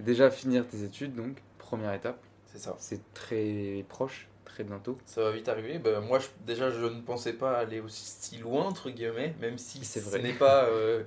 [0.01, 2.19] Déjà finir tes études, donc, première étape.
[2.47, 2.75] C'est ça.
[2.79, 4.97] C'est très proche, très bientôt.
[5.05, 5.79] Ça va vite arriver.
[5.79, 9.59] Ben, moi, je- déjà, je ne pensais pas aller aussi si loin, entre guillemets, même
[9.59, 11.03] si C'est ce n'est pas euh,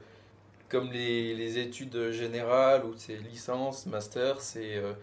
[0.69, 4.93] comme les, les études générales ou c'est licence, master, c'est euh,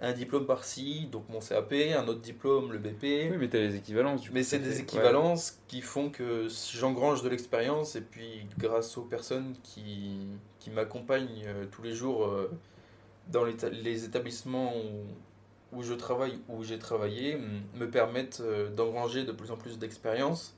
[0.00, 3.02] un diplôme par-ci, donc mon CAP, un autre diplôme, le BP.
[3.32, 4.20] Oui, mais t'as les équivalences.
[4.20, 8.96] Du coup, Mais c'est des équivalences qui font que j'engrange de l'expérience et puis grâce
[8.98, 10.28] aux personnes qui,
[10.60, 12.30] qui m'accompagnent euh, tous les jours
[13.32, 15.06] dans les, les établissements où,
[15.72, 17.38] où je travaille, où j'ai travaillé,
[17.74, 20.56] me permettent euh, d'engranger de plus en plus d'expérience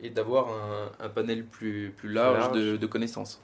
[0.00, 2.52] et d'avoir un, un panel plus, plus large, large.
[2.52, 3.40] De, de connaissances.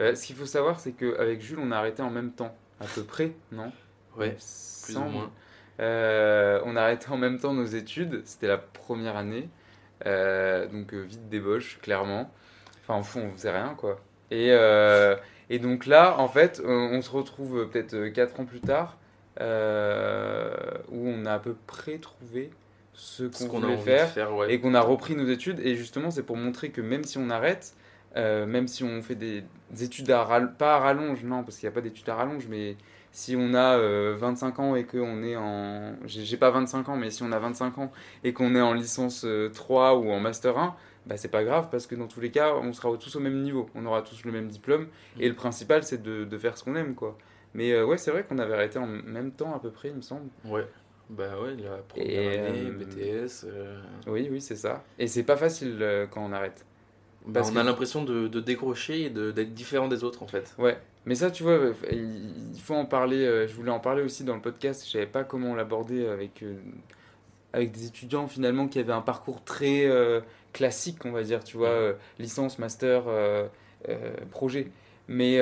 [0.00, 2.84] Euh, ce qu'il faut savoir, c'est qu'avec Jules, on a arrêté en même temps, à
[2.86, 3.72] peu près, non?
[4.16, 4.36] Ouais,
[4.84, 5.30] plus ou moins.
[5.80, 9.48] Euh, on a arrêté en même temps nos études, c'était la première année,
[10.06, 12.30] Euh, donc vite débauche, clairement.
[12.82, 14.00] Enfin, au fond, on faisait rien, quoi.
[14.30, 14.48] Et,
[15.50, 18.98] et donc là, en fait, on, on se retrouve peut-être 4 ans plus tard,
[19.40, 20.54] euh,
[20.90, 22.50] où on a à peu près trouvé
[22.92, 24.54] ce qu'on a voulait faire de faire, ouais.
[24.54, 25.60] et qu'on a repris nos études.
[25.60, 27.74] Et justement, c'est pour montrer que même si on arrête,
[28.16, 31.56] euh, même si on fait des, des études à ral- pas à rallonge, non, parce
[31.58, 32.76] qu'il n'y a pas d'études à rallonge, mais
[33.10, 35.94] si on a euh, 25 ans et qu'on est en.
[36.06, 37.92] J'ai pas 25 ans, mais si on a 25 ans
[38.22, 40.74] et qu'on est en licence euh, 3 ou en master 1,
[41.06, 43.42] bah c'est pas grave parce que dans tous les cas, on sera tous au même
[43.42, 43.68] niveau.
[43.74, 44.86] On aura tous le même diplôme.
[45.18, 47.18] Et le principal, c'est de, de faire ce qu'on aime, quoi.
[47.54, 49.94] Mais euh, ouais, c'est vrai qu'on avait arrêté en même temps à peu près, il
[49.96, 50.28] me semble.
[50.44, 50.66] Ouais.
[51.10, 52.72] Bah ouais, la première Et, année, euh,
[53.26, 53.44] BTS.
[53.46, 54.82] euh, Oui, oui, c'est ça.
[54.98, 55.78] Et c'est pas facile
[56.10, 56.64] quand on arrête.
[57.26, 60.54] bah, on que- a l'impression de, de décrocher et d'être différent des autres en fait.
[60.58, 61.58] Ouais, mais ça, tu vois,
[61.92, 63.46] il faut en parler.
[63.46, 64.84] Je voulais en parler aussi dans le podcast.
[64.86, 66.54] Je savais pas comment l'aborder avec, euh,
[67.52, 69.86] avec des étudiants finalement qui avaient un parcours très
[70.54, 73.04] classique, on va dire, tu vois, licence, master,
[74.30, 74.68] projet.
[75.06, 75.38] Mais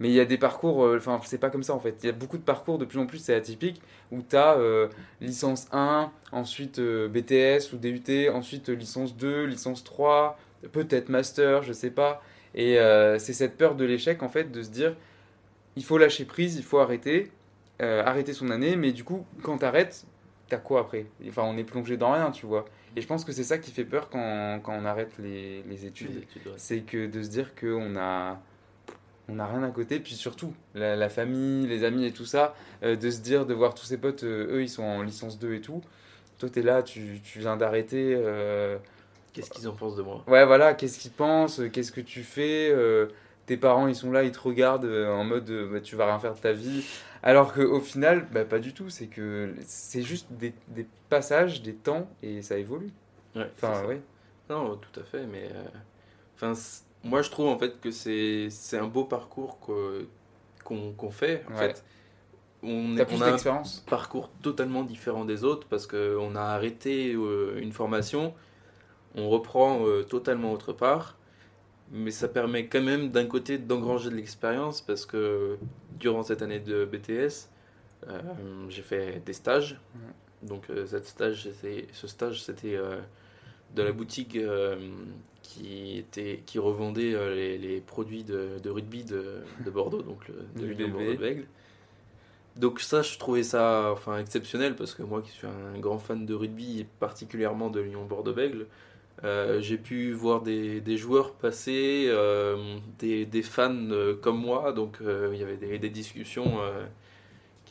[0.00, 1.96] mais il y a des parcours, euh, enfin, c'est pas comme ça en fait.
[2.02, 4.58] Il y a beaucoup de parcours, de plus en plus, c'est atypique, où tu as
[5.20, 10.38] licence 1, ensuite euh, BTS ou DUT, ensuite euh, licence 2, licence 3,
[10.72, 12.22] peut-être master, je sais pas.
[12.54, 14.96] Et euh, c'est cette peur de l'échec, en fait, de se dire,
[15.76, 17.30] il faut lâcher prise, il faut arrêter,
[17.80, 20.04] euh, arrêter son année, mais du coup, quand t'arrêtes,
[20.48, 21.06] t'as quoi après?
[21.28, 22.64] Enfin, on est plongé dans rien, tu vois.
[22.96, 25.86] Et je pense que c'est ça qui fait peur quand, quand on arrête les, les
[25.86, 26.10] études.
[26.10, 26.54] Les études, ouais.
[26.56, 28.40] C'est que de se dire qu'on a,
[29.30, 32.54] on a rien à côté, puis surtout, la, la famille, les amis et tout ça,
[32.82, 35.38] euh, de se dire, de voir tous ses potes, euh, eux, ils sont en licence
[35.38, 35.82] 2 et tout.
[36.38, 38.14] Toi, t'es là, tu, tu viens d'arrêter.
[38.16, 38.78] euh,
[39.32, 42.74] Qu'est-ce qu'ils en pensent de moi Ouais, voilà, qu'est-ce qu'ils pensent, qu'est-ce que tu fais,
[43.46, 46.34] tes parents ils sont là, ils te regardent en mode bah, tu vas rien faire
[46.34, 46.84] de ta vie.
[47.22, 51.74] Alors qu'au final, bah, pas du tout, c'est que c'est juste des, des passages, des
[51.74, 52.90] temps et ça évolue.
[53.36, 54.00] Ouais, Enfin, ouais.
[54.48, 55.48] Non, tout à fait, mais
[56.36, 56.54] enfin,
[57.04, 60.06] moi je trouve en fait que c'est c'est un beau parcours que-
[60.64, 61.44] qu'on qu'on fait.
[61.48, 61.58] En Ouais.
[61.74, 61.84] fait,
[62.62, 67.58] on, est- on a un parcours totalement différent des autres parce qu'on a arrêté euh,
[67.60, 68.34] une formation,
[69.14, 71.16] on reprend euh, totalement autre part,
[71.90, 75.56] mais ça permet quand même d'un côté d'engranger de l'expérience parce que
[75.98, 77.48] durant cette année de BTS,
[78.08, 78.20] euh,
[78.68, 79.80] j'ai fait des stages.
[80.42, 83.00] Donc euh, cette stage, c'était- ce stage, c'était euh,
[83.74, 84.76] de la boutique euh,
[85.42, 90.28] qui, était, qui revendait euh, les, les produits de, de rugby de, de Bordeaux, donc
[90.28, 90.92] le, de l'Union BB.
[90.92, 91.46] Bordeaux-Bègles.
[92.56, 96.26] Donc ça, je trouvais ça enfin, exceptionnel parce que moi qui suis un grand fan
[96.26, 98.66] de rugby et particulièrement de l'Union Bordeaux-Bègles,
[99.24, 104.72] euh, j'ai pu voir des, des joueurs passer, euh, des, des fans euh, comme moi,
[104.72, 106.86] donc euh, il y avait des, des discussions euh,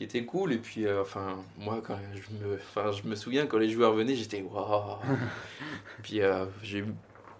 [0.00, 0.54] qui étaient cool.
[0.54, 3.92] Et puis, euh, enfin, moi, quand je me, enfin, je me souviens quand les joueurs
[3.92, 4.96] venaient, j'étais waouh.
[6.02, 6.82] puis euh, j'ai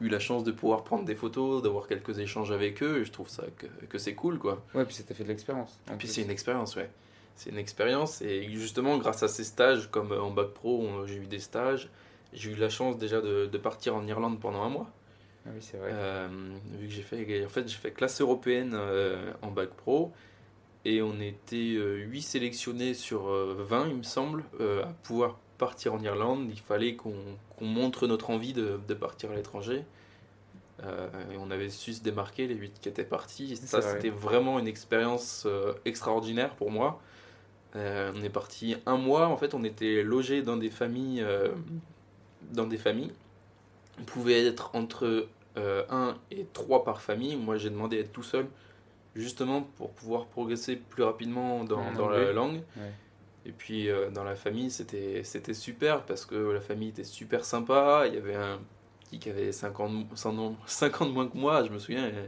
[0.03, 3.13] eu la chance de pouvoir prendre des photos, d'avoir quelques échanges avec eux, et je
[3.13, 4.63] trouve ça que, que c'est cool, quoi.
[4.75, 5.79] Ouais, puis ça t'a fait de l'expérience.
[5.89, 6.91] en Et puis c'est une expérience, ouais.
[7.35, 11.17] C'est une expérience et justement grâce à ces stages, comme euh, en bac pro, j'ai
[11.17, 11.89] eu des stages,
[12.35, 14.91] j'ai eu la chance déjà de, de partir en Irlande pendant un mois.
[15.47, 15.93] Ah oui, c'est vrai.
[15.95, 16.29] Euh,
[16.79, 20.13] vu que j'ai fait, en fait, j'ai fait classe européenne euh, en bac pro
[20.85, 25.39] et on était euh, 8 sélectionnés sur euh, 20, il me semble, euh, à pouvoir
[25.59, 26.47] partir en Irlande.
[26.51, 27.15] Il fallait qu'on
[27.61, 29.85] montre notre envie de, de partir à l'étranger.
[30.85, 33.53] Euh, et on avait su se démarquer, les 8 qui étaient partis.
[33.53, 33.93] Et ça, vrai.
[33.93, 37.01] c'était vraiment une expérience euh, extraordinaire pour moi.
[37.77, 41.21] Euh, on est parti un mois, en fait, on était logés dans des familles.
[41.23, 41.49] euh,
[42.53, 43.13] dans des familles.
[44.01, 47.37] On pouvait être entre 1 et 3 par famille.
[47.37, 48.47] Moi, j'ai demandé à être tout seul,
[49.15, 52.63] justement pour pouvoir progresser plus rapidement dans, la langue.
[52.77, 52.93] Ouais.
[53.47, 58.05] Et puis, euh, dans la famille, c'était super parce que la famille était super sympa.
[58.07, 58.59] Il y avait un
[59.01, 62.05] petit qui avait 50, 100 50 moins que moi, je me souviens.
[62.05, 62.27] euh,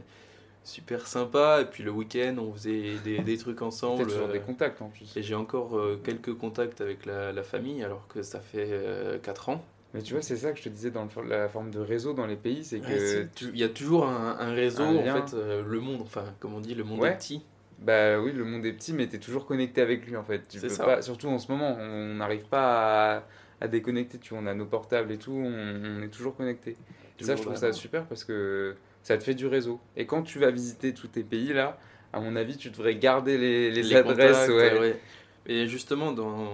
[0.65, 1.59] Super sympa.
[1.61, 4.03] Et puis, le week-end, on faisait des, des trucs ensemble.
[4.07, 5.15] toujours euh, des contacts en plus.
[5.17, 9.49] et j'ai encore euh, quelques contacts avec la, la famille, alors que ça fait 4
[9.49, 9.63] ans.
[9.93, 12.13] Mais tu vois, c'est ça que je te disais dans le- la forme de réseau
[12.13, 15.27] dans les pays, c'est que Ouais, Il y a toujours un, un réseau, Un en
[15.27, 17.11] fait, euh, le monde, enfin, comme on dit, le monde Ouais.
[17.11, 17.41] est petit.
[17.79, 20.47] Bah oui, le monde est petit, mais t'es toujours connecté avec lui en fait.
[20.49, 20.85] Tu C'est peux ça.
[20.85, 23.23] pas, surtout en ce moment, on n'arrive pas à,
[23.61, 24.17] à déconnecter.
[24.19, 26.77] Tu vois, on a nos portables et tout, on, on est toujours connecté.
[27.19, 29.79] Et ça, je trouve ça super parce que ça te fait du réseau.
[29.97, 31.77] Et quand tu vas visiter tous tes pays là,
[32.13, 34.47] à mon avis, tu devrais garder les, les Les adresses.
[34.47, 34.79] contacts, ouais.
[34.79, 34.99] ouais.
[35.45, 36.49] Et justement, dans,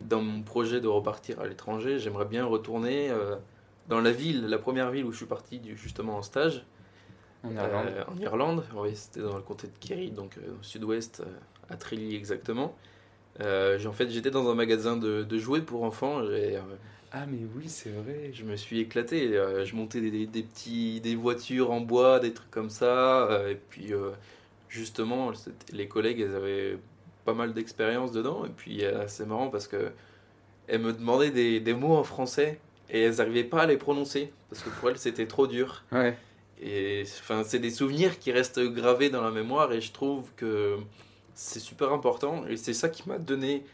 [0.00, 3.36] dans mon projet de repartir à l'étranger, j'aimerais bien retourner euh,
[3.88, 6.64] dans la ville, la première ville où je suis parti du- justement en stage,
[7.44, 7.86] En Irlande.
[7.88, 8.64] euh, en Irlande.
[8.76, 11.22] Oui, c'était dans le comté de Kerry, donc euh, au sud-ouest,
[11.68, 12.74] à Trilly exactement.
[13.38, 16.20] J'ai- en fait, j'étais dans un magasin de, de jouets pour enfants.
[17.12, 18.30] Ah mais oui, c'est vrai.
[18.32, 19.32] Je me suis éclaté.
[19.64, 23.28] je montais des, des- des petits, des voitures en bois, des trucs comme ça.
[23.48, 23.92] et puis,
[24.68, 25.32] justement,
[25.72, 26.78] les collègues, elles avaient
[27.24, 28.44] pas mal d'expérience dedans.
[28.44, 29.92] Et puis, euh, c'est marrant parce que
[30.68, 34.32] elles me demandaient des, des mots en français et elles n'arrivaient pas à les prononcer
[34.48, 35.84] parce que pour elles, c'était trop dur.
[35.92, 36.16] Ouais.
[36.62, 40.76] Et enfin, c'est des souvenirs qui restent gravés dans la mémoire et je trouve que
[41.34, 42.44] c'est super important.
[42.48, 43.64] Et c'est ça qui m'a donné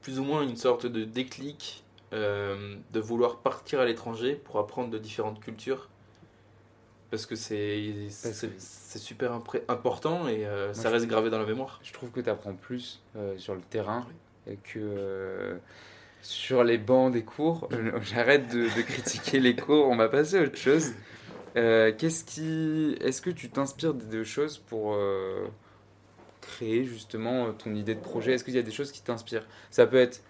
[0.00, 4.90] plus ou moins une sorte de déclic euh, de vouloir partir à l'étranger pour apprendre
[4.90, 5.88] de différentes cultures.
[7.12, 9.32] Parce que c'est c'est super
[9.68, 11.78] important et euh, ça reste gravé dans la mémoire.
[11.84, 14.06] Je trouve que tu apprends plus euh, sur le terrain
[14.46, 15.56] et que euh,
[16.22, 17.68] sur les bancs des cours.
[18.02, 20.92] J'arrête de, de critiquer les cours, on va passer à autre chose.
[21.54, 24.96] Qu'est-ce qui, est-ce que tu t'inspires de choses pour
[26.40, 28.32] créer justement ton idée de projet?
[28.32, 29.46] Est-ce qu'il y a des choses qui t'inspirent?
[29.70, 30.22] Ça peut être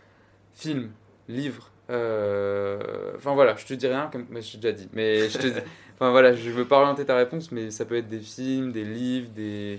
[0.54, 0.90] film,
[1.28, 1.70] livre.
[1.90, 4.88] euh, Enfin voilà, je te dis rien comme je t'ai déjà dit.
[4.92, 5.60] Mais je te dis-
[6.02, 8.82] Enfin voilà, je veux pas orienter ta réponse, mais ça peut être des films, des
[8.84, 9.78] livres, des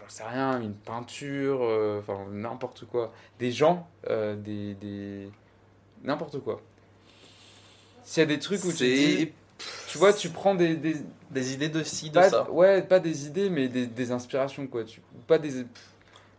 [0.00, 3.12] j'en sais rien, une peinture, euh, enfin n'importe quoi.
[3.38, 5.30] Des gens, euh, des, des...
[6.02, 6.60] n'importe quoi.
[8.02, 9.32] S'il y a des trucs où tu dis,
[9.86, 10.96] tu vois, tu prends des, des
[11.30, 12.50] des idées de ci, de pas, ça.
[12.50, 14.82] ouais, pas des idées, mais des, des inspirations quoi.
[14.84, 15.64] Tu, pas des,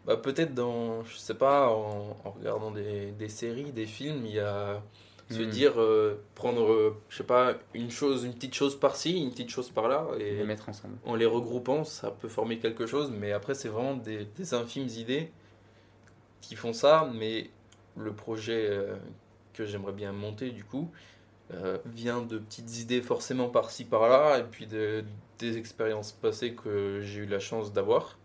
[0.06, 4.34] Bah, peut-être dans, je sais pas, en, en regardant des, des séries, des films, il
[4.34, 4.82] y a
[5.30, 5.50] se Hmm.
[5.50, 9.50] dire, euh, prendre, euh, je sais pas, une chose, une petite chose par-ci, une petite
[9.50, 10.98] chose par-là, et les mettre ensemble.
[11.04, 14.88] en les regroupant, ça peut former quelque chose, mais après, c'est vraiment des, des infimes
[14.88, 15.32] idées
[16.42, 17.52] qui font ça, mais
[17.98, 18.98] le projet euh,
[19.54, 20.92] que j'aimerais bien monter, du coup,
[21.54, 25.06] euh, vient de petites idées forcément par-ci, par-là, et puis de,
[25.39, 28.19] des expériences passées que j'ai eu la chance d'avoir.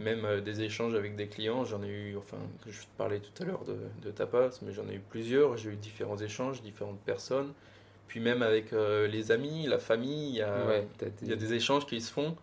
[0.00, 3.42] Même euh, des échanges avec des clients, j'en ai eu, enfin, je te parlais tout
[3.42, 7.00] à l'heure de, de tapas, mais j'en ai eu plusieurs, j'ai eu différents échanges, différentes
[7.00, 7.52] personnes,
[8.08, 11.32] puis même avec euh, les amis, la famille, il y a, ouais, t'as il y
[11.32, 12.36] a des- échanges qui se font.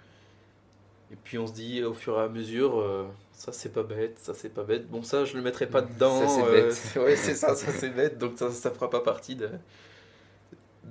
[1.11, 4.19] Et puis on se dit au fur et à mesure, euh, ça c'est pas bête,
[4.19, 4.89] ça c'est pas bête.
[4.89, 6.19] Bon, ça je le mettrai pas dedans.
[6.19, 6.81] Ça, c'est euh, bête.
[6.97, 8.17] ouais, c'est ça, ça c'est bête.
[8.17, 9.49] Donc ça, ça fera pas partie de,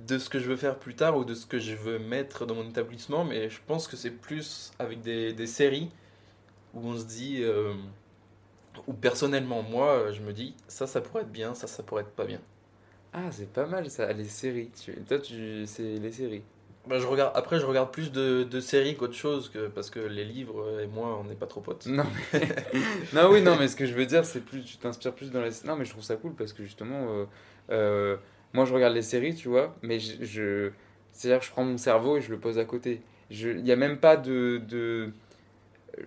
[0.07, 2.45] de ce que je veux faire plus tard ou de ce que je veux mettre
[2.45, 3.25] dans mon établissement.
[3.25, 5.89] Mais je pense que c'est plus avec des, des séries
[6.73, 7.41] où on se dit.
[7.43, 7.73] euh,
[8.87, 12.11] où personnellement, moi, je me dis, ça, ça pourrait être bien, ça, ça pourrait être
[12.11, 12.39] pas bien.
[13.13, 14.69] Ah, c'est pas mal ça, les séries.
[14.79, 14.93] Tu...
[15.07, 15.65] Toi, tu...
[15.65, 16.43] c'est les séries.
[16.87, 19.99] Bah, je regarde, après, je regarde plus de, de séries qu'autre chose, que, parce que
[19.99, 21.85] les livres et moi, on n'est pas trop potes.
[21.87, 22.41] Non, mais...
[23.13, 25.41] non, oui, non, mais ce que je veux dire, c'est plus, tu t'inspires plus dans
[25.41, 25.49] les.
[25.65, 27.25] Non, mais je trouve ça cool parce que justement, euh,
[27.71, 28.17] euh,
[28.53, 30.71] moi, je regarde les séries, tu vois, mais je, je...
[31.11, 33.01] c'est-à-dire, que je prends mon cerveau et je le pose à côté.
[33.31, 33.49] Je...
[33.49, 35.11] Il n'y a même pas de, de,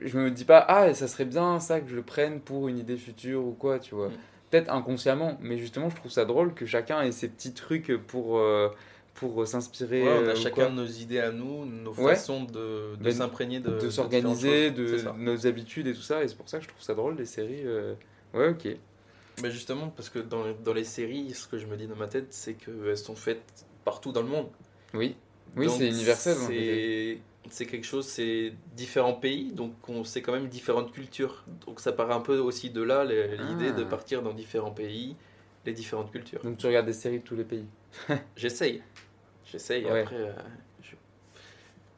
[0.03, 2.79] je me dis pas, ah, ça serait bien ça que je le prenne pour une
[2.79, 4.09] idée future ou quoi, tu vois.
[4.09, 4.13] Mm.
[4.51, 8.39] Peut-être inconsciemment, mais justement, je trouve ça drôle que chacun ait ses petits trucs pour,
[8.39, 8.69] euh,
[9.15, 10.03] pour s'inspirer.
[10.03, 10.71] Ouais, on euh, a ou chacun quoi.
[10.71, 12.15] nos idées à nous, nos Ouais.
[12.15, 16.25] façons de, de Ben, s'imprégner de, de s'organiser, de, nos habitudes et tout ça.
[16.25, 17.63] Et c'est pour ça que je trouve ça drôle, les séries.
[17.65, 17.95] euh.
[18.35, 18.77] Ouais, ok.
[19.43, 22.09] Mais justement, parce que dans, dans les séries, ce que je me dis dans ma
[22.09, 24.49] tête, c'est qu'elles sont faites partout dans le monde.
[24.95, 25.15] Oui,
[25.57, 26.37] oui c'est universel.
[26.47, 31.45] C'est c'est quelque chose, c'est différents pays, donc on c'est quand même différentes cultures.
[31.67, 33.79] Donc ça part un peu aussi de là les- l'idée Ah.
[33.79, 35.17] de partir dans différents pays,
[35.67, 36.43] les différentes cultures.
[36.43, 37.65] Donc tu regardes des séries de tous les pays.
[38.37, 38.83] J'essaye,
[39.47, 39.85] j'essaye.
[39.87, 40.03] Ouais.
[40.03, 40.33] Après, euh,
[40.83, 40.95] je,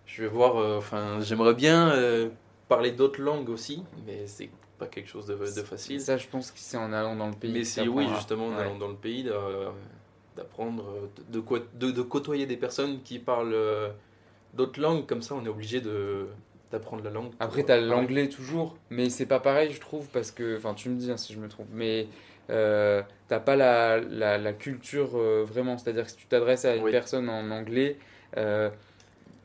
[0.06, 0.56] je vais voir.
[0.56, 2.30] euh, Enfin, j'aimerais bien euh,
[2.68, 6.00] parler d'autres langues aussi, mais c'est pas quelque chose de, de facile.
[6.00, 7.52] Ça, je pense que c'est en allant dans le pays.
[7.52, 8.60] Mais c'est oui, justement, en Ouais.
[8.62, 9.28] allant dans le pays,
[10.36, 10.84] d'apprendre,
[11.28, 13.54] de, de, quoi- de, de côtoyer des personnes qui parlent
[14.54, 16.26] d'autres langues, comme ça on est obligé de
[16.70, 17.32] d'apprendre la langue.
[17.38, 17.86] Après, t'as parler.
[17.86, 20.56] l'anglais toujours, mais c'est pas pareil, je trouve, parce que.
[20.56, 22.06] Enfin, tu me dis hein, si je me trompe, mais
[22.48, 25.76] euh, t'as pas la, la, la culture euh, vraiment.
[25.76, 26.90] C'est-à-dire que si tu t'adresses à une Oui.
[26.90, 27.98] personne en anglais,
[28.38, 28.70] euh,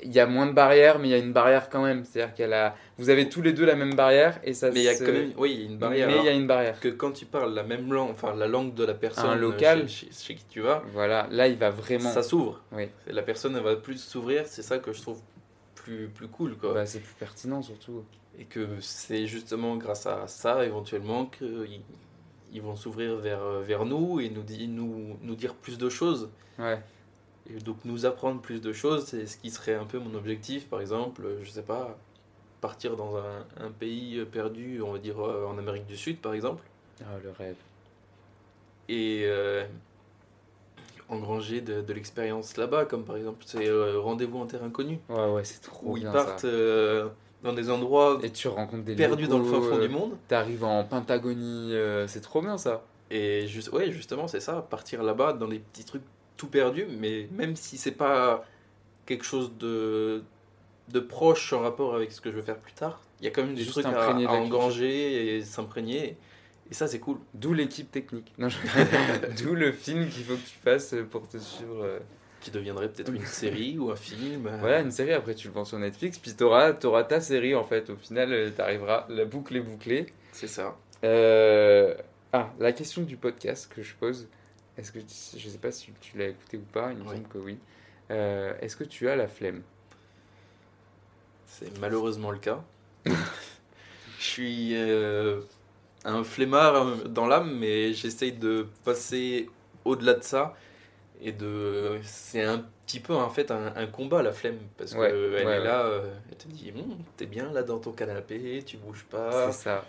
[0.03, 2.05] il y a moins de barrières, mais il y a une barrière quand même.
[2.05, 2.75] C'est-à-dire qu'il a.
[2.97, 5.11] Vous avez tous les deux la même barrière, et ça Mais il y a quand
[5.11, 6.07] même, oui, il y a une barrière.
[6.07, 6.79] Mais il y a une barrière.
[6.79, 9.41] que quand tu parles la même langue, enfin la langue de la personne Un euh,
[9.41, 9.87] local.
[9.89, 12.09] chez, chez- chez qui tu vas, Voilà, là, il va vraiment.
[12.11, 12.61] ça s'ouvre.
[12.71, 12.89] Oui.
[13.07, 15.19] La personne elle va plus s'ouvrir, c'est ça que je trouve
[15.75, 16.55] plus, plus cool.
[16.57, 16.73] Quoi.
[16.73, 18.03] Bah, c'est plus pertinent surtout.
[18.39, 21.81] Et que c'est justement grâce à ça, éventuellement, qu'ils
[22.53, 26.29] ils vont s'ouvrir vers, vers nous et nous, nous, nous dire plus de choses.
[26.59, 26.79] Ouais.
[27.49, 30.67] Et donc nous apprendre plus de choses, c'est ce qui serait un peu mon objectif.
[30.67, 31.97] Par exemple, euh, je sais pas,
[32.61, 36.33] partir dans un, un pays perdu, on va dire euh, en Amérique du Sud par
[36.33, 36.63] exemple,
[37.01, 37.55] Ah, le rêve.
[38.89, 39.63] et euh,
[41.09, 45.31] engranger de, de l'expérience là-bas, comme par exemple c'est euh, Rendez-vous en terre inconnue, Ouais,
[45.31, 46.47] ouais, c'est trop où ils bien partent ça.
[46.47, 47.07] euh,
[47.43, 50.17] dans des endroits Et tu rencontres des perdus dans le fin fond du monde.
[50.27, 51.73] T'arrives en Pentagonie,
[52.07, 52.83] c'est trop bien ça.
[53.09, 56.01] Et juste, ouais, justement, c'est ça, partir là-bas dans des petits trucs
[56.37, 58.45] tout perdus, mais même si c'est pas
[59.05, 60.23] quelque chose de,
[60.89, 63.31] de proche en rapport avec ce que je veux faire plus tard, il y a
[63.31, 66.17] quand même des Juste trucs à, à engranger et s'imprégner.
[66.69, 67.17] Et ça, c'est cool.
[67.33, 68.33] D'où l'équipe technique.
[68.37, 68.47] Je-
[69.43, 71.83] D'où le film qu'il faut que tu fasses pour te suivre.
[71.83, 71.99] euh.
[72.41, 74.45] Qui deviendrait peut-être une série ou un film.
[74.47, 77.55] euh, Voilà, une série, après tu le vends sur Netflix, puis t'auras auras ta série
[77.55, 77.89] en fait.
[77.89, 80.05] Au final, euh, t'arriveras, la boucle est bouclée.
[80.33, 80.77] C'est ça.
[81.03, 81.95] Euh,
[82.33, 84.27] Ah, la question du podcast que je pose,
[84.77, 87.15] est-ce que je sais pas si tu l'as écouté ou pas, il me Oui.
[87.17, 87.57] semble que oui.
[88.11, 89.61] Euh, est-ce que tu as la flemme?
[91.45, 92.63] C'est malheureusement le cas.
[93.05, 93.11] je
[94.23, 95.41] suis euh,
[96.05, 99.49] un flemmard euh, dans l'âme, mais j'essaye de passer
[99.85, 100.55] au-delà de ça.
[101.21, 101.99] Et de.
[102.03, 104.59] C'est un petit peu en fait un, un combat, la flemme.
[104.77, 105.63] Parce Ouais, est ouais.
[105.63, 109.51] là, euh, elle te dit Hum, T'es bien là dans ton canapé, tu bouges pas.
[109.51, 109.85] C'est ça.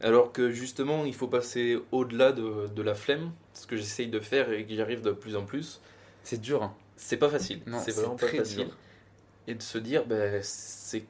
[0.00, 3.32] Alors que justement, il faut passer au-delà de, de la flemme.
[3.54, 5.80] Ce que j'essaye de faire et que j'arrive de plus en plus.
[6.24, 6.62] C'est dur.
[6.62, 6.74] hein.
[6.96, 7.60] C'est pas facile.
[7.84, 8.66] C'est vraiment pas facile.
[8.66, 8.76] dur.
[9.48, 11.04] Et de se dire, ben, c'est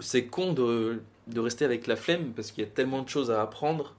[0.00, 3.30] c'est con de, de rester avec la flemme parce qu'il y a tellement de choses
[3.30, 3.94] à apprendre,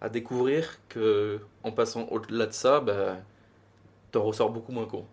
[0.00, 3.18] à découvrir, que en passant au-delà de ça, ben,
[4.12, 5.04] t'en ressors beaucoup moins con.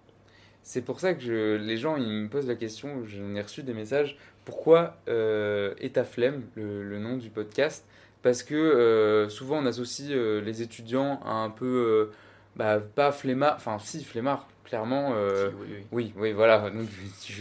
[0.62, 3.64] C'est pour ça que je- les gens ils me posent la question, j'en ai reçu
[3.64, 7.84] des messages, pourquoi euh, est ta flemme, le, le nom du podcast
[8.22, 11.66] Parce que euh, souvent on associe euh, les étudiants à un peu,
[12.12, 12.12] euh,
[12.56, 15.14] bah, pas flemmard, enfin si flemmard, clairement.
[15.16, 15.86] euh, Si, oui, oui.
[15.92, 16.88] oui, oui, voilà, donc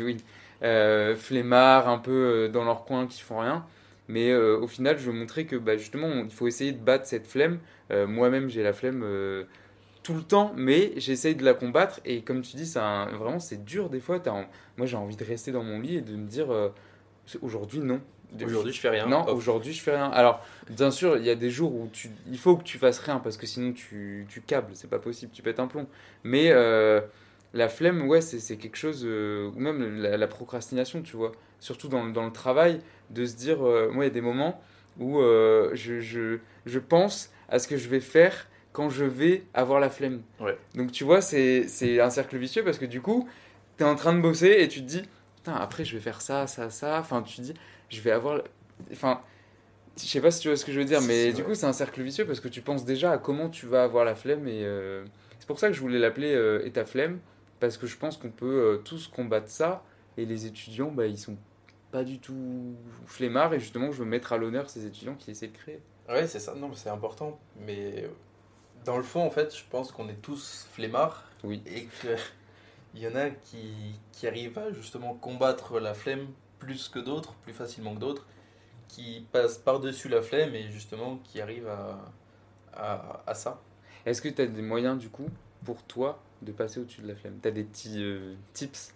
[0.00, 0.16] oui.
[0.62, 3.64] Euh, flemmards, un peu dans leur coin qui font rien.
[4.08, 7.06] Mais euh, au final, je veux montrer que bah, justement, il faut essayer de battre
[7.06, 7.58] cette flemme.
[7.90, 9.04] Moi-même, j'ai la flemme
[10.02, 12.00] tout le temps, mais j'essaye de la combattre.
[12.04, 14.20] Et comme tu dis, ça, vraiment, c'est dur des fois.
[14.76, 16.48] Moi, j'ai envie de rester dans mon lit et de me dire
[17.42, 18.00] aujourd'hui, non.
[18.44, 19.06] Aujourd'hui, je fais rien.
[19.06, 20.10] Non, aujourd'hui, je fais rien.
[20.10, 22.98] Alors, bien sûr, il y a des jours où tu, il faut que tu fasses
[22.98, 25.86] rien parce que sinon tu, tu câbles, c'est pas possible, tu pètes un plomb.
[26.24, 27.00] Mais euh,
[27.54, 31.88] la flemme, ouais, c'est quelque chose, euh, ou même la, la procrastination, tu vois, surtout
[31.88, 34.60] dans, le- dans le travail, de se dire, euh, moi, il y a des moments
[34.98, 39.44] où euh, je, je, je pense à ce que je vais faire quand je vais
[39.54, 40.20] avoir la flemme.
[40.40, 40.58] Ouais.
[40.74, 43.26] Donc tu vois, c'est c'est un cercle vicieux parce que du coup,
[43.78, 45.02] tu es en train de bosser et tu te dis,
[45.36, 46.98] putain, après je vais faire ça, ça, ça.
[47.00, 47.54] Enfin, tu te dis,
[47.88, 48.42] je vais avoir.
[48.92, 49.20] Enfin,
[49.96, 51.66] je sais pas si tu vois ce que je veux dire, mais du coup, c'est
[51.66, 54.46] un cercle vicieux parce que tu penses déjà à comment tu vas avoir la flemme
[54.46, 55.04] et euh,
[55.38, 57.20] c'est pour ça que je voulais l'appeler euh, Et ta flemme
[57.60, 59.82] parce que je pense qu'on peut euh, tous combattre ça
[60.18, 61.36] et les étudiants, bah, ils sont
[61.90, 62.74] pas du tout
[63.06, 65.80] flemmards et justement, je veux mettre à l'honneur ces étudiants qui essaient de créer.
[66.08, 66.54] Ouais, c'est ça.
[66.54, 67.38] Non, mais c'est important.
[67.60, 68.08] Mais
[68.84, 71.24] dans le fond, en fait, je pense qu'on est tous flemmards.
[71.42, 71.62] Oui.
[71.66, 72.16] Et qu'il
[73.02, 76.26] y en a qui, qui arrivent à justement combattre la flemme
[76.58, 78.26] plus que d'autres, plus facilement que d'autres,
[78.88, 81.98] qui passent par-dessus la flemme et justement qui arrivent à,
[82.74, 83.60] à, à ça.
[84.04, 85.28] Est-ce que tu as des moyens du coup
[85.64, 87.38] pour toi de passer au-dessus de la flemme?
[87.42, 88.94] Tu as des petits euh, tips?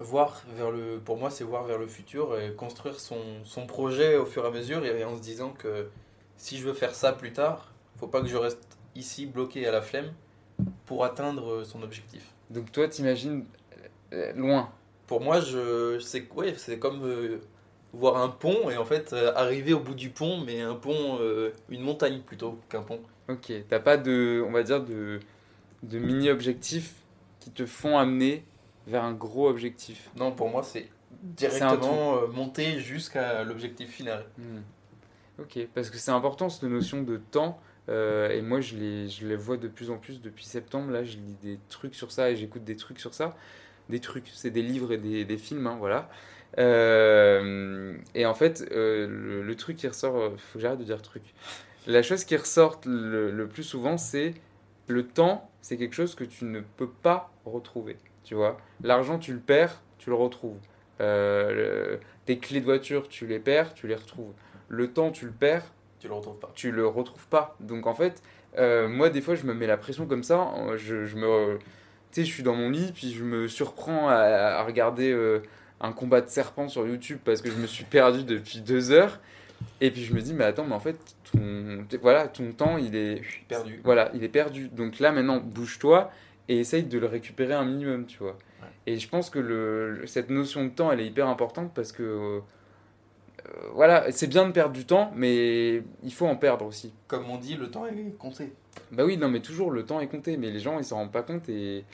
[0.00, 4.16] Voir vers le, pour moi, c'est voir vers le futur et construire son, son projet
[4.16, 5.88] au fur et à mesure et en se disant que
[6.36, 9.70] si je veux faire ça plus tard, faut pas que je reste ici bloqué à
[9.70, 10.12] la flemme
[10.86, 12.34] pour atteindre son objectif.
[12.50, 13.46] Donc toi, t'imagines
[14.12, 14.72] euh, loin.
[15.06, 17.38] Pour moi, je, c'est ouais, c'est comme euh,
[17.92, 21.18] voir un pont et en fait euh, arriver au bout du pont, mais un pont,
[21.20, 23.00] euh, une montagne plutôt qu'un pont.
[23.28, 25.20] Ok, t'as pas de, on va dire, de,
[25.82, 26.94] de mini-objectifs
[27.40, 28.44] qui te font amener
[28.86, 30.10] vers un gros objectif?
[30.16, 30.88] Non, pour moi, c'est
[31.22, 34.24] directement monter jusqu'à l'objectif final.
[34.38, 34.60] Hmm.
[35.38, 37.60] Ok, parce que c'est important cette notion de temps.
[37.88, 40.90] euh, et moi, je les, je les vois de plus en plus depuis septembre.
[40.90, 43.36] Là, je lis des trucs sur ça et j'écoute des trucs sur ça.
[43.88, 46.08] Des trucs, c'est des livres et des, des films, hein, voilà.
[46.58, 50.84] Euh, et en fait, euh, le, le truc qui ressort, euh, faut que j'arrête de
[50.84, 51.22] dire truc.
[51.86, 54.34] La chose qui ressort le, le plus souvent, c'est
[54.86, 57.96] le temps, c'est quelque chose que tu ne peux pas retrouver.
[58.24, 60.58] Tu vois, l'argent, tu le perds, tu le retrouves.
[61.00, 61.52] Euh,
[61.96, 64.32] le- tes clés de voiture, tu les perds, tu les retrouves.
[64.68, 65.64] Le temps, tu le perds,
[65.98, 66.50] Tu le retrouves pas.
[66.54, 67.56] tu le retrouves pas.
[67.60, 68.22] Donc en fait,
[68.58, 70.52] moi des fois je me mets la pression comme ça.
[70.76, 71.58] Je, je me,
[72.20, 75.40] sais, je suis dans mon lit puis je me surprends à, à regarder euh,
[75.80, 79.20] un combat de serpents sur YouTube parce que je me suis perdu depuis deux heures.
[79.80, 80.96] Et puis je me dis mais attends mais en fait
[81.32, 83.80] ton, voilà ton temps il est Perdu.
[83.84, 84.68] voilà il est perdu.
[84.68, 86.10] Donc là maintenant bouge-toi
[86.48, 88.36] et essaye de le récupérer un minimum tu vois.
[88.60, 88.68] Ouais.
[88.86, 92.02] Et je pense que le, cette notion de temps elle est hyper importante parce que
[92.02, 92.40] euh,
[93.74, 96.92] voilà c'est bien de perdre du temps mais il faut en perdre aussi.
[97.08, 98.52] Comme on dit, le temps est compté.
[98.90, 101.12] Bah oui, non, mais toujours le temps est compté, mais les gens ils s'en rendent
[101.12, 101.48] pas compte.
[101.48, 101.84] Et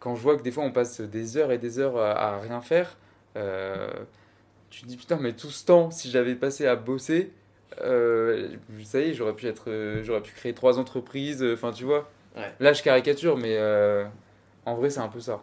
[0.00, 2.40] quand je vois que des fois on passe des heures et des heures à, à
[2.40, 2.96] rien faire,
[3.36, 3.88] euh,
[4.70, 7.32] tu te dis putain, mais tout ce temps, si j'avais passé à bosser,
[7.80, 8.48] euh,
[8.84, 11.42] ça y est, j'aurais pu être, euh, j'aurais pu créer trois entreprises.
[11.42, 12.10] euh, Enfin, tu vois.
[12.36, 12.50] Ouais.
[12.60, 14.04] Là, je caricature, mais euh,
[14.66, 15.40] en vrai, c'est un peu ça.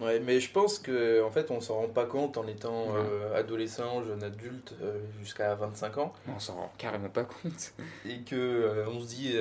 [0.00, 3.00] Ouais, mais je pense que en fait, on s'en rend pas compte en étant Ouais.
[3.00, 7.72] euh, adolescent, jeune adulte, euh, jusqu'à 25 ans, On s'en rend carrément pas compte.
[8.04, 9.34] et que euh, on se dit,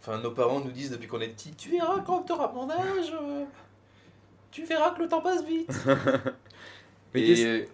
[0.00, 2.68] enfin, nos parents nous disent depuis qu'on est petit, tu verras quand tu auras mon
[2.70, 3.14] âge,
[4.50, 5.72] tu verras que le temps passe vite.
[7.14, 7.68] Mais et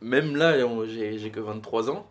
[0.00, 0.56] même là,
[0.86, 2.06] j'ai que 23 ans,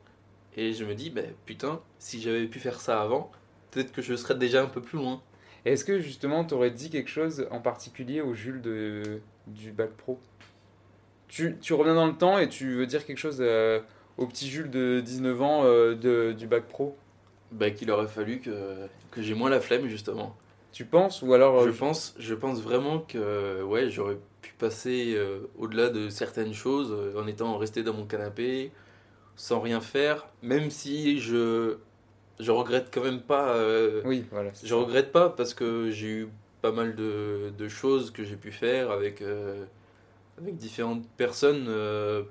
[0.56, 3.32] et je me dis, bah, putain, si j'avais pu faire ça avant,
[3.72, 5.22] peut-être que je serais déjà un peu plus loin.
[5.66, 9.90] Est-ce que justement, tu aurais dit quelque chose en particulier au Jules de, du bac
[9.98, 10.20] pro
[11.28, 13.80] tu, tu reviens dans le temps et tu veux dire quelque chose euh,
[14.18, 16.96] au petit Jules de 19 ans euh, de, du bac pro?
[17.52, 18.52] Bah, qu'il aurait fallu que,
[19.12, 20.36] que j'ai moins la flemme, justement.
[20.72, 21.60] Tu penses Ou alors.
[21.60, 26.54] euh, Je pense, je pense vraiment que ouais, j'aurais pu passer euh, au-delà de certaines
[26.54, 28.72] choses euh, en étant resté dans mon canapé,
[29.36, 31.78] sans rien faire, même si je,
[32.40, 33.54] je regrette quand même pas.
[33.56, 34.52] euh, Oui, voilà.
[34.62, 34.76] je ça.
[34.76, 36.28] regrette pas parce que j'ai eu
[36.68, 39.64] pas mal de, de choses que j'ai pu faire avec, euh,
[40.38, 42.24] avec différentes personnes euh,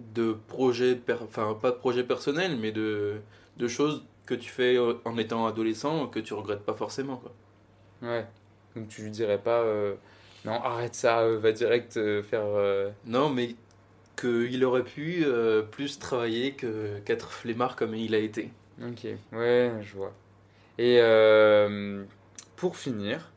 [0.00, 3.20] de projets, enfin pas de projets personnels, mais de,
[3.58, 7.16] de choses que tu fais euh, en étant adolescent que tu regrettes pas forcément.
[7.16, 7.32] Quoi.
[8.02, 8.26] Ouais.
[8.74, 9.60] Donc tu lui dirais pas.
[9.60, 9.94] euh,
[10.44, 12.42] non, arrête ça, va direct faire.
[13.06, 13.54] Non, mais
[14.20, 15.24] qu'il aurait pu
[15.70, 18.50] plus travailler que qu'être flemmard comme il a été.
[18.82, 20.12] Ok, ouais, je vois.
[20.78, 20.98] Et
[22.62, 23.32] pour finir,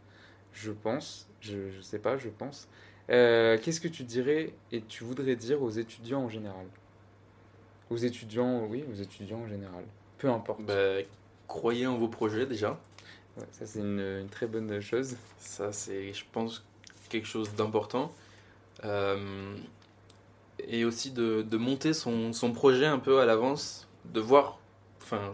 [0.53, 2.67] je pense, je, je sais pas, je pense,
[3.09, 6.67] euh, qu'est-ce que tu dirais et tu voudrais dire aux étudiants en général?
[7.89, 9.84] Aux étudiants, oui, aux étudiants en général.
[10.19, 10.61] Peu importe.
[10.61, 10.97] Bah,
[11.47, 12.80] croyez en vos projets déjà.
[13.36, 15.15] Ouais, ça, c'est une, une très bonne chose.
[15.39, 16.63] Ça, c'est, je pense,
[17.09, 18.13] quelque chose d'important.
[18.84, 19.57] Euh,
[20.59, 24.59] et aussi de, de monter son, son projet un peu à l'avance, de voir,
[25.01, 25.32] enfin,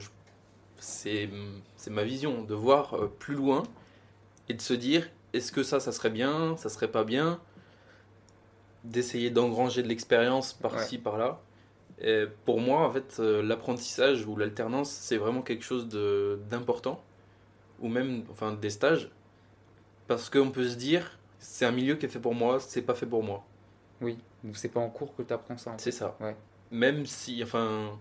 [0.79, 1.29] c'est
[1.89, 3.63] ma vision, de voir euh, plus loin
[4.51, 7.39] et de se dire, est-ce que ça, ça serait bien, ça serait pas bien,
[8.83, 11.39] d'essayer d'engranger de l'expérience par-ci, par-là,
[11.99, 15.87] Et pour moi, en fait, euh, l'apprentissage ou l'alternance, c'est vraiment quelque chose
[16.49, 17.01] d'important,
[17.79, 19.09] ou même enfin, des stages,
[20.07, 22.95] parce qu'on peut se dire, c'est un milieu qui est fait pour moi, c'est pas
[22.95, 23.45] fait pour moi.
[24.01, 25.75] Oui, donc c'est pas en cours que tu apprends ça.
[25.77, 26.17] C'est ça.
[26.19, 26.35] Ouais.
[26.71, 27.97] Même si, enfin,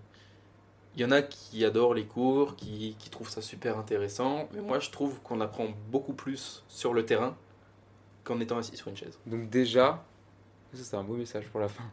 [0.95, 4.61] il y en a qui adorent les cours, qui, qui trouvent ça super intéressant, mais
[4.61, 7.37] moi je trouve qu'on apprend beaucoup plus sur le terrain
[8.25, 9.19] qu'en étant assis sur une chaise.
[9.27, 10.05] Donc déjà,
[10.75, 11.85] ça c'est un beau message pour la fin.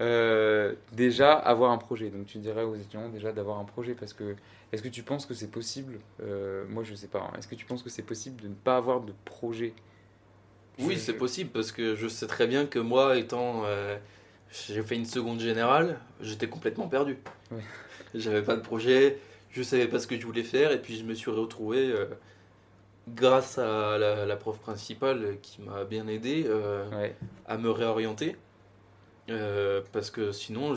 [0.00, 2.10] Euh, déjà avoir un projet.
[2.10, 4.36] Donc tu dirais aux étudiants déjà d'avoir un projet parce que
[4.72, 7.20] est-ce que tu penses que c'est possible Euh, Moi je sais pas.
[7.20, 7.32] hein.
[7.38, 9.74] Est-ce que tu penses que c'est possible de ne pas avoir de projet?
[10.78, 13.62] Oui, Je- c'est possible parce que je sais très bien que moi, étant.
[13.66, 13.96] euh,
[14.68, 17.16] j'ai fait une seconde générale, j'étais complètement perdu.
[17.50, 17.62] Ouais.
[18.14, 19.18] J'avais pas de projet,
[19.50, 22.06] je savais pas ce que je voulais faire, et puis je me suis retrouvé, euh,
[23.08, 27.16] grâce à la, la prof principale qui m'a bien aidé, euh, Ouais.
[27.46, 28.36] à me réorienter.
[29.30, 30.74] Euh, parce que sinon,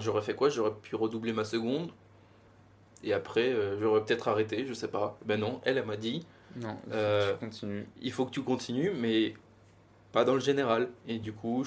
[0.00, 0.48] j'aurais fait quoi?
[0.48, 1.90] J'aurais pu redoubler ma seconde,
[3.02, 5.18] et après, j'aurais peut-être arrêté, je sais pas.
[5.26, 7.86] Ben non, elle, elle m'a dit Non, il faut que tu continues.
[8.00, 9.34] il faut que tu continues, mais
[10.12, 10.88] pas dans le général.
[11.06, 11.64] Et du coup,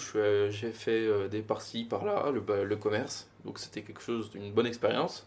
[0.50, 3.30] j'ai fait des par-ci, par-là, le, bah, le commerce.
[3.48, 5.26] Donc c'était quelque chose d'une bonne expérience.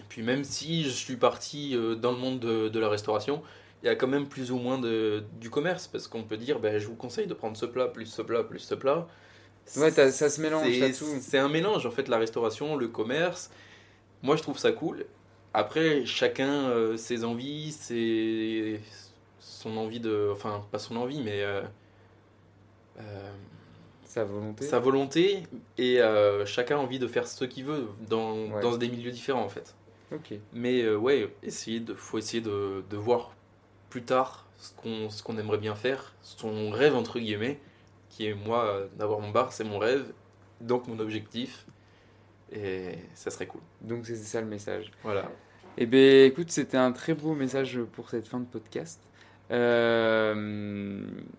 [0.00, 3.42] Et puis même si je suis parti euh, dans le monde de, de la restauration,
[3.82, 5.86] il y a quand même plus ou moins de, du commerce.
[5.86, 8.42] Parce qu'on peut dire, ben, je vous conseille de prendre ce plat, plus ce plat,
[8.42, 9.06] plus ce plat.
[9.76, 10.66] Ouais, ça se mélange,
[11.20, 13.50] C'est- un mélange, en fait, la restauration, le commerce.
[14.22, 15.04] Moi, je trouve ça cool.
[15.52, 18.80] Après, chacun euh, ses envies, ses...
[19.38, 20.30] son envie de...
[20.32, 21.42] Enfin, pas son envie, mais...
[21.42, 21.62] euh,
[22.98, 23.30] euh,
[24.10, 24.64] Sa volonté.
[24.64, 25.42] sa volonté.
[25.78, 28.60] Et euh, chacun a envie de faire ce qu'il veut dans, Ouais.
[28.60, 29.76] dans des milieux différents, en fait.
[30.12, 30.34] Ok.
[30.52, 33.32] Mais euh, ouais, essayer de, faut essayer de, de voir
[33.88, 37.60] plus tard ce qu'on ce qu'on aimerait bien faire, son rêve entre guillemets,
[38.08, 40.04] qui est moi d'avoir mon bar, c'est mon rêve,
[40.60, 41.64] donc mon objectif,
[42.52, 43.60] et ça serait cool.
[43.80, 44.90] Donc c'est ça le message.
[45.04, 45.30] Voilà.
[45.78, 49.00] Eh bien, écoute, c'était un très beau message pour cette fin de podcast.
[49.52, 50.34] Euh,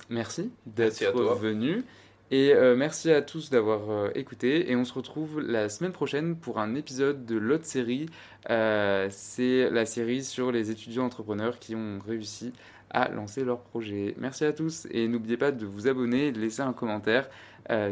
[0.09, 1.36] merci d'être toi.
[1.36, 1.84] venu.
[2.32, 4.71] Et euh, merci à tous d'avoir euh, écouté.
[4.71, 8.05] Et on se retrouve la semaine prochaine pour un épisode de l'autre série.
[8.49, 12.53] Euh, C'est la série sur les étudiants entrepreneurs qui ont réussi
[12.89, 14.15] à lancer leur projet.
[14.17, 17.29] Merci à tous et n'oubliez pas de vous abonner et de laisser un commentaire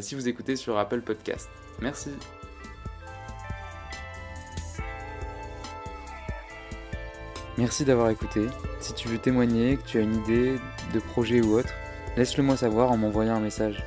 [0.01, 1.49] si vous écoutez sur Apple Podcast.
[1.81, 2.09] Merci.
[7.57, 8.41] Merci d'avoir écouté.
[8.81, 10.59] Si tu veux témoigner, que tu as une idée
[10.93, 11.73] de projet ou autre,
[12.17, 13.81] laisse-le moi savoir en m'envoyant un message.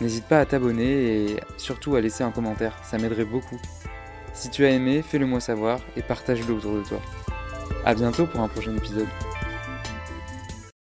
[0.00, 3.58] N'hésite pas à t'abonner et surtout à laisser un commentaire, ça m'aiderait beaucoup.
[4.32, 7.00] Si tu as aimé, fais-le moi savoir et partage-le autour de toi.
[7.84, 9.06] A bientôt pour un prochain épisode.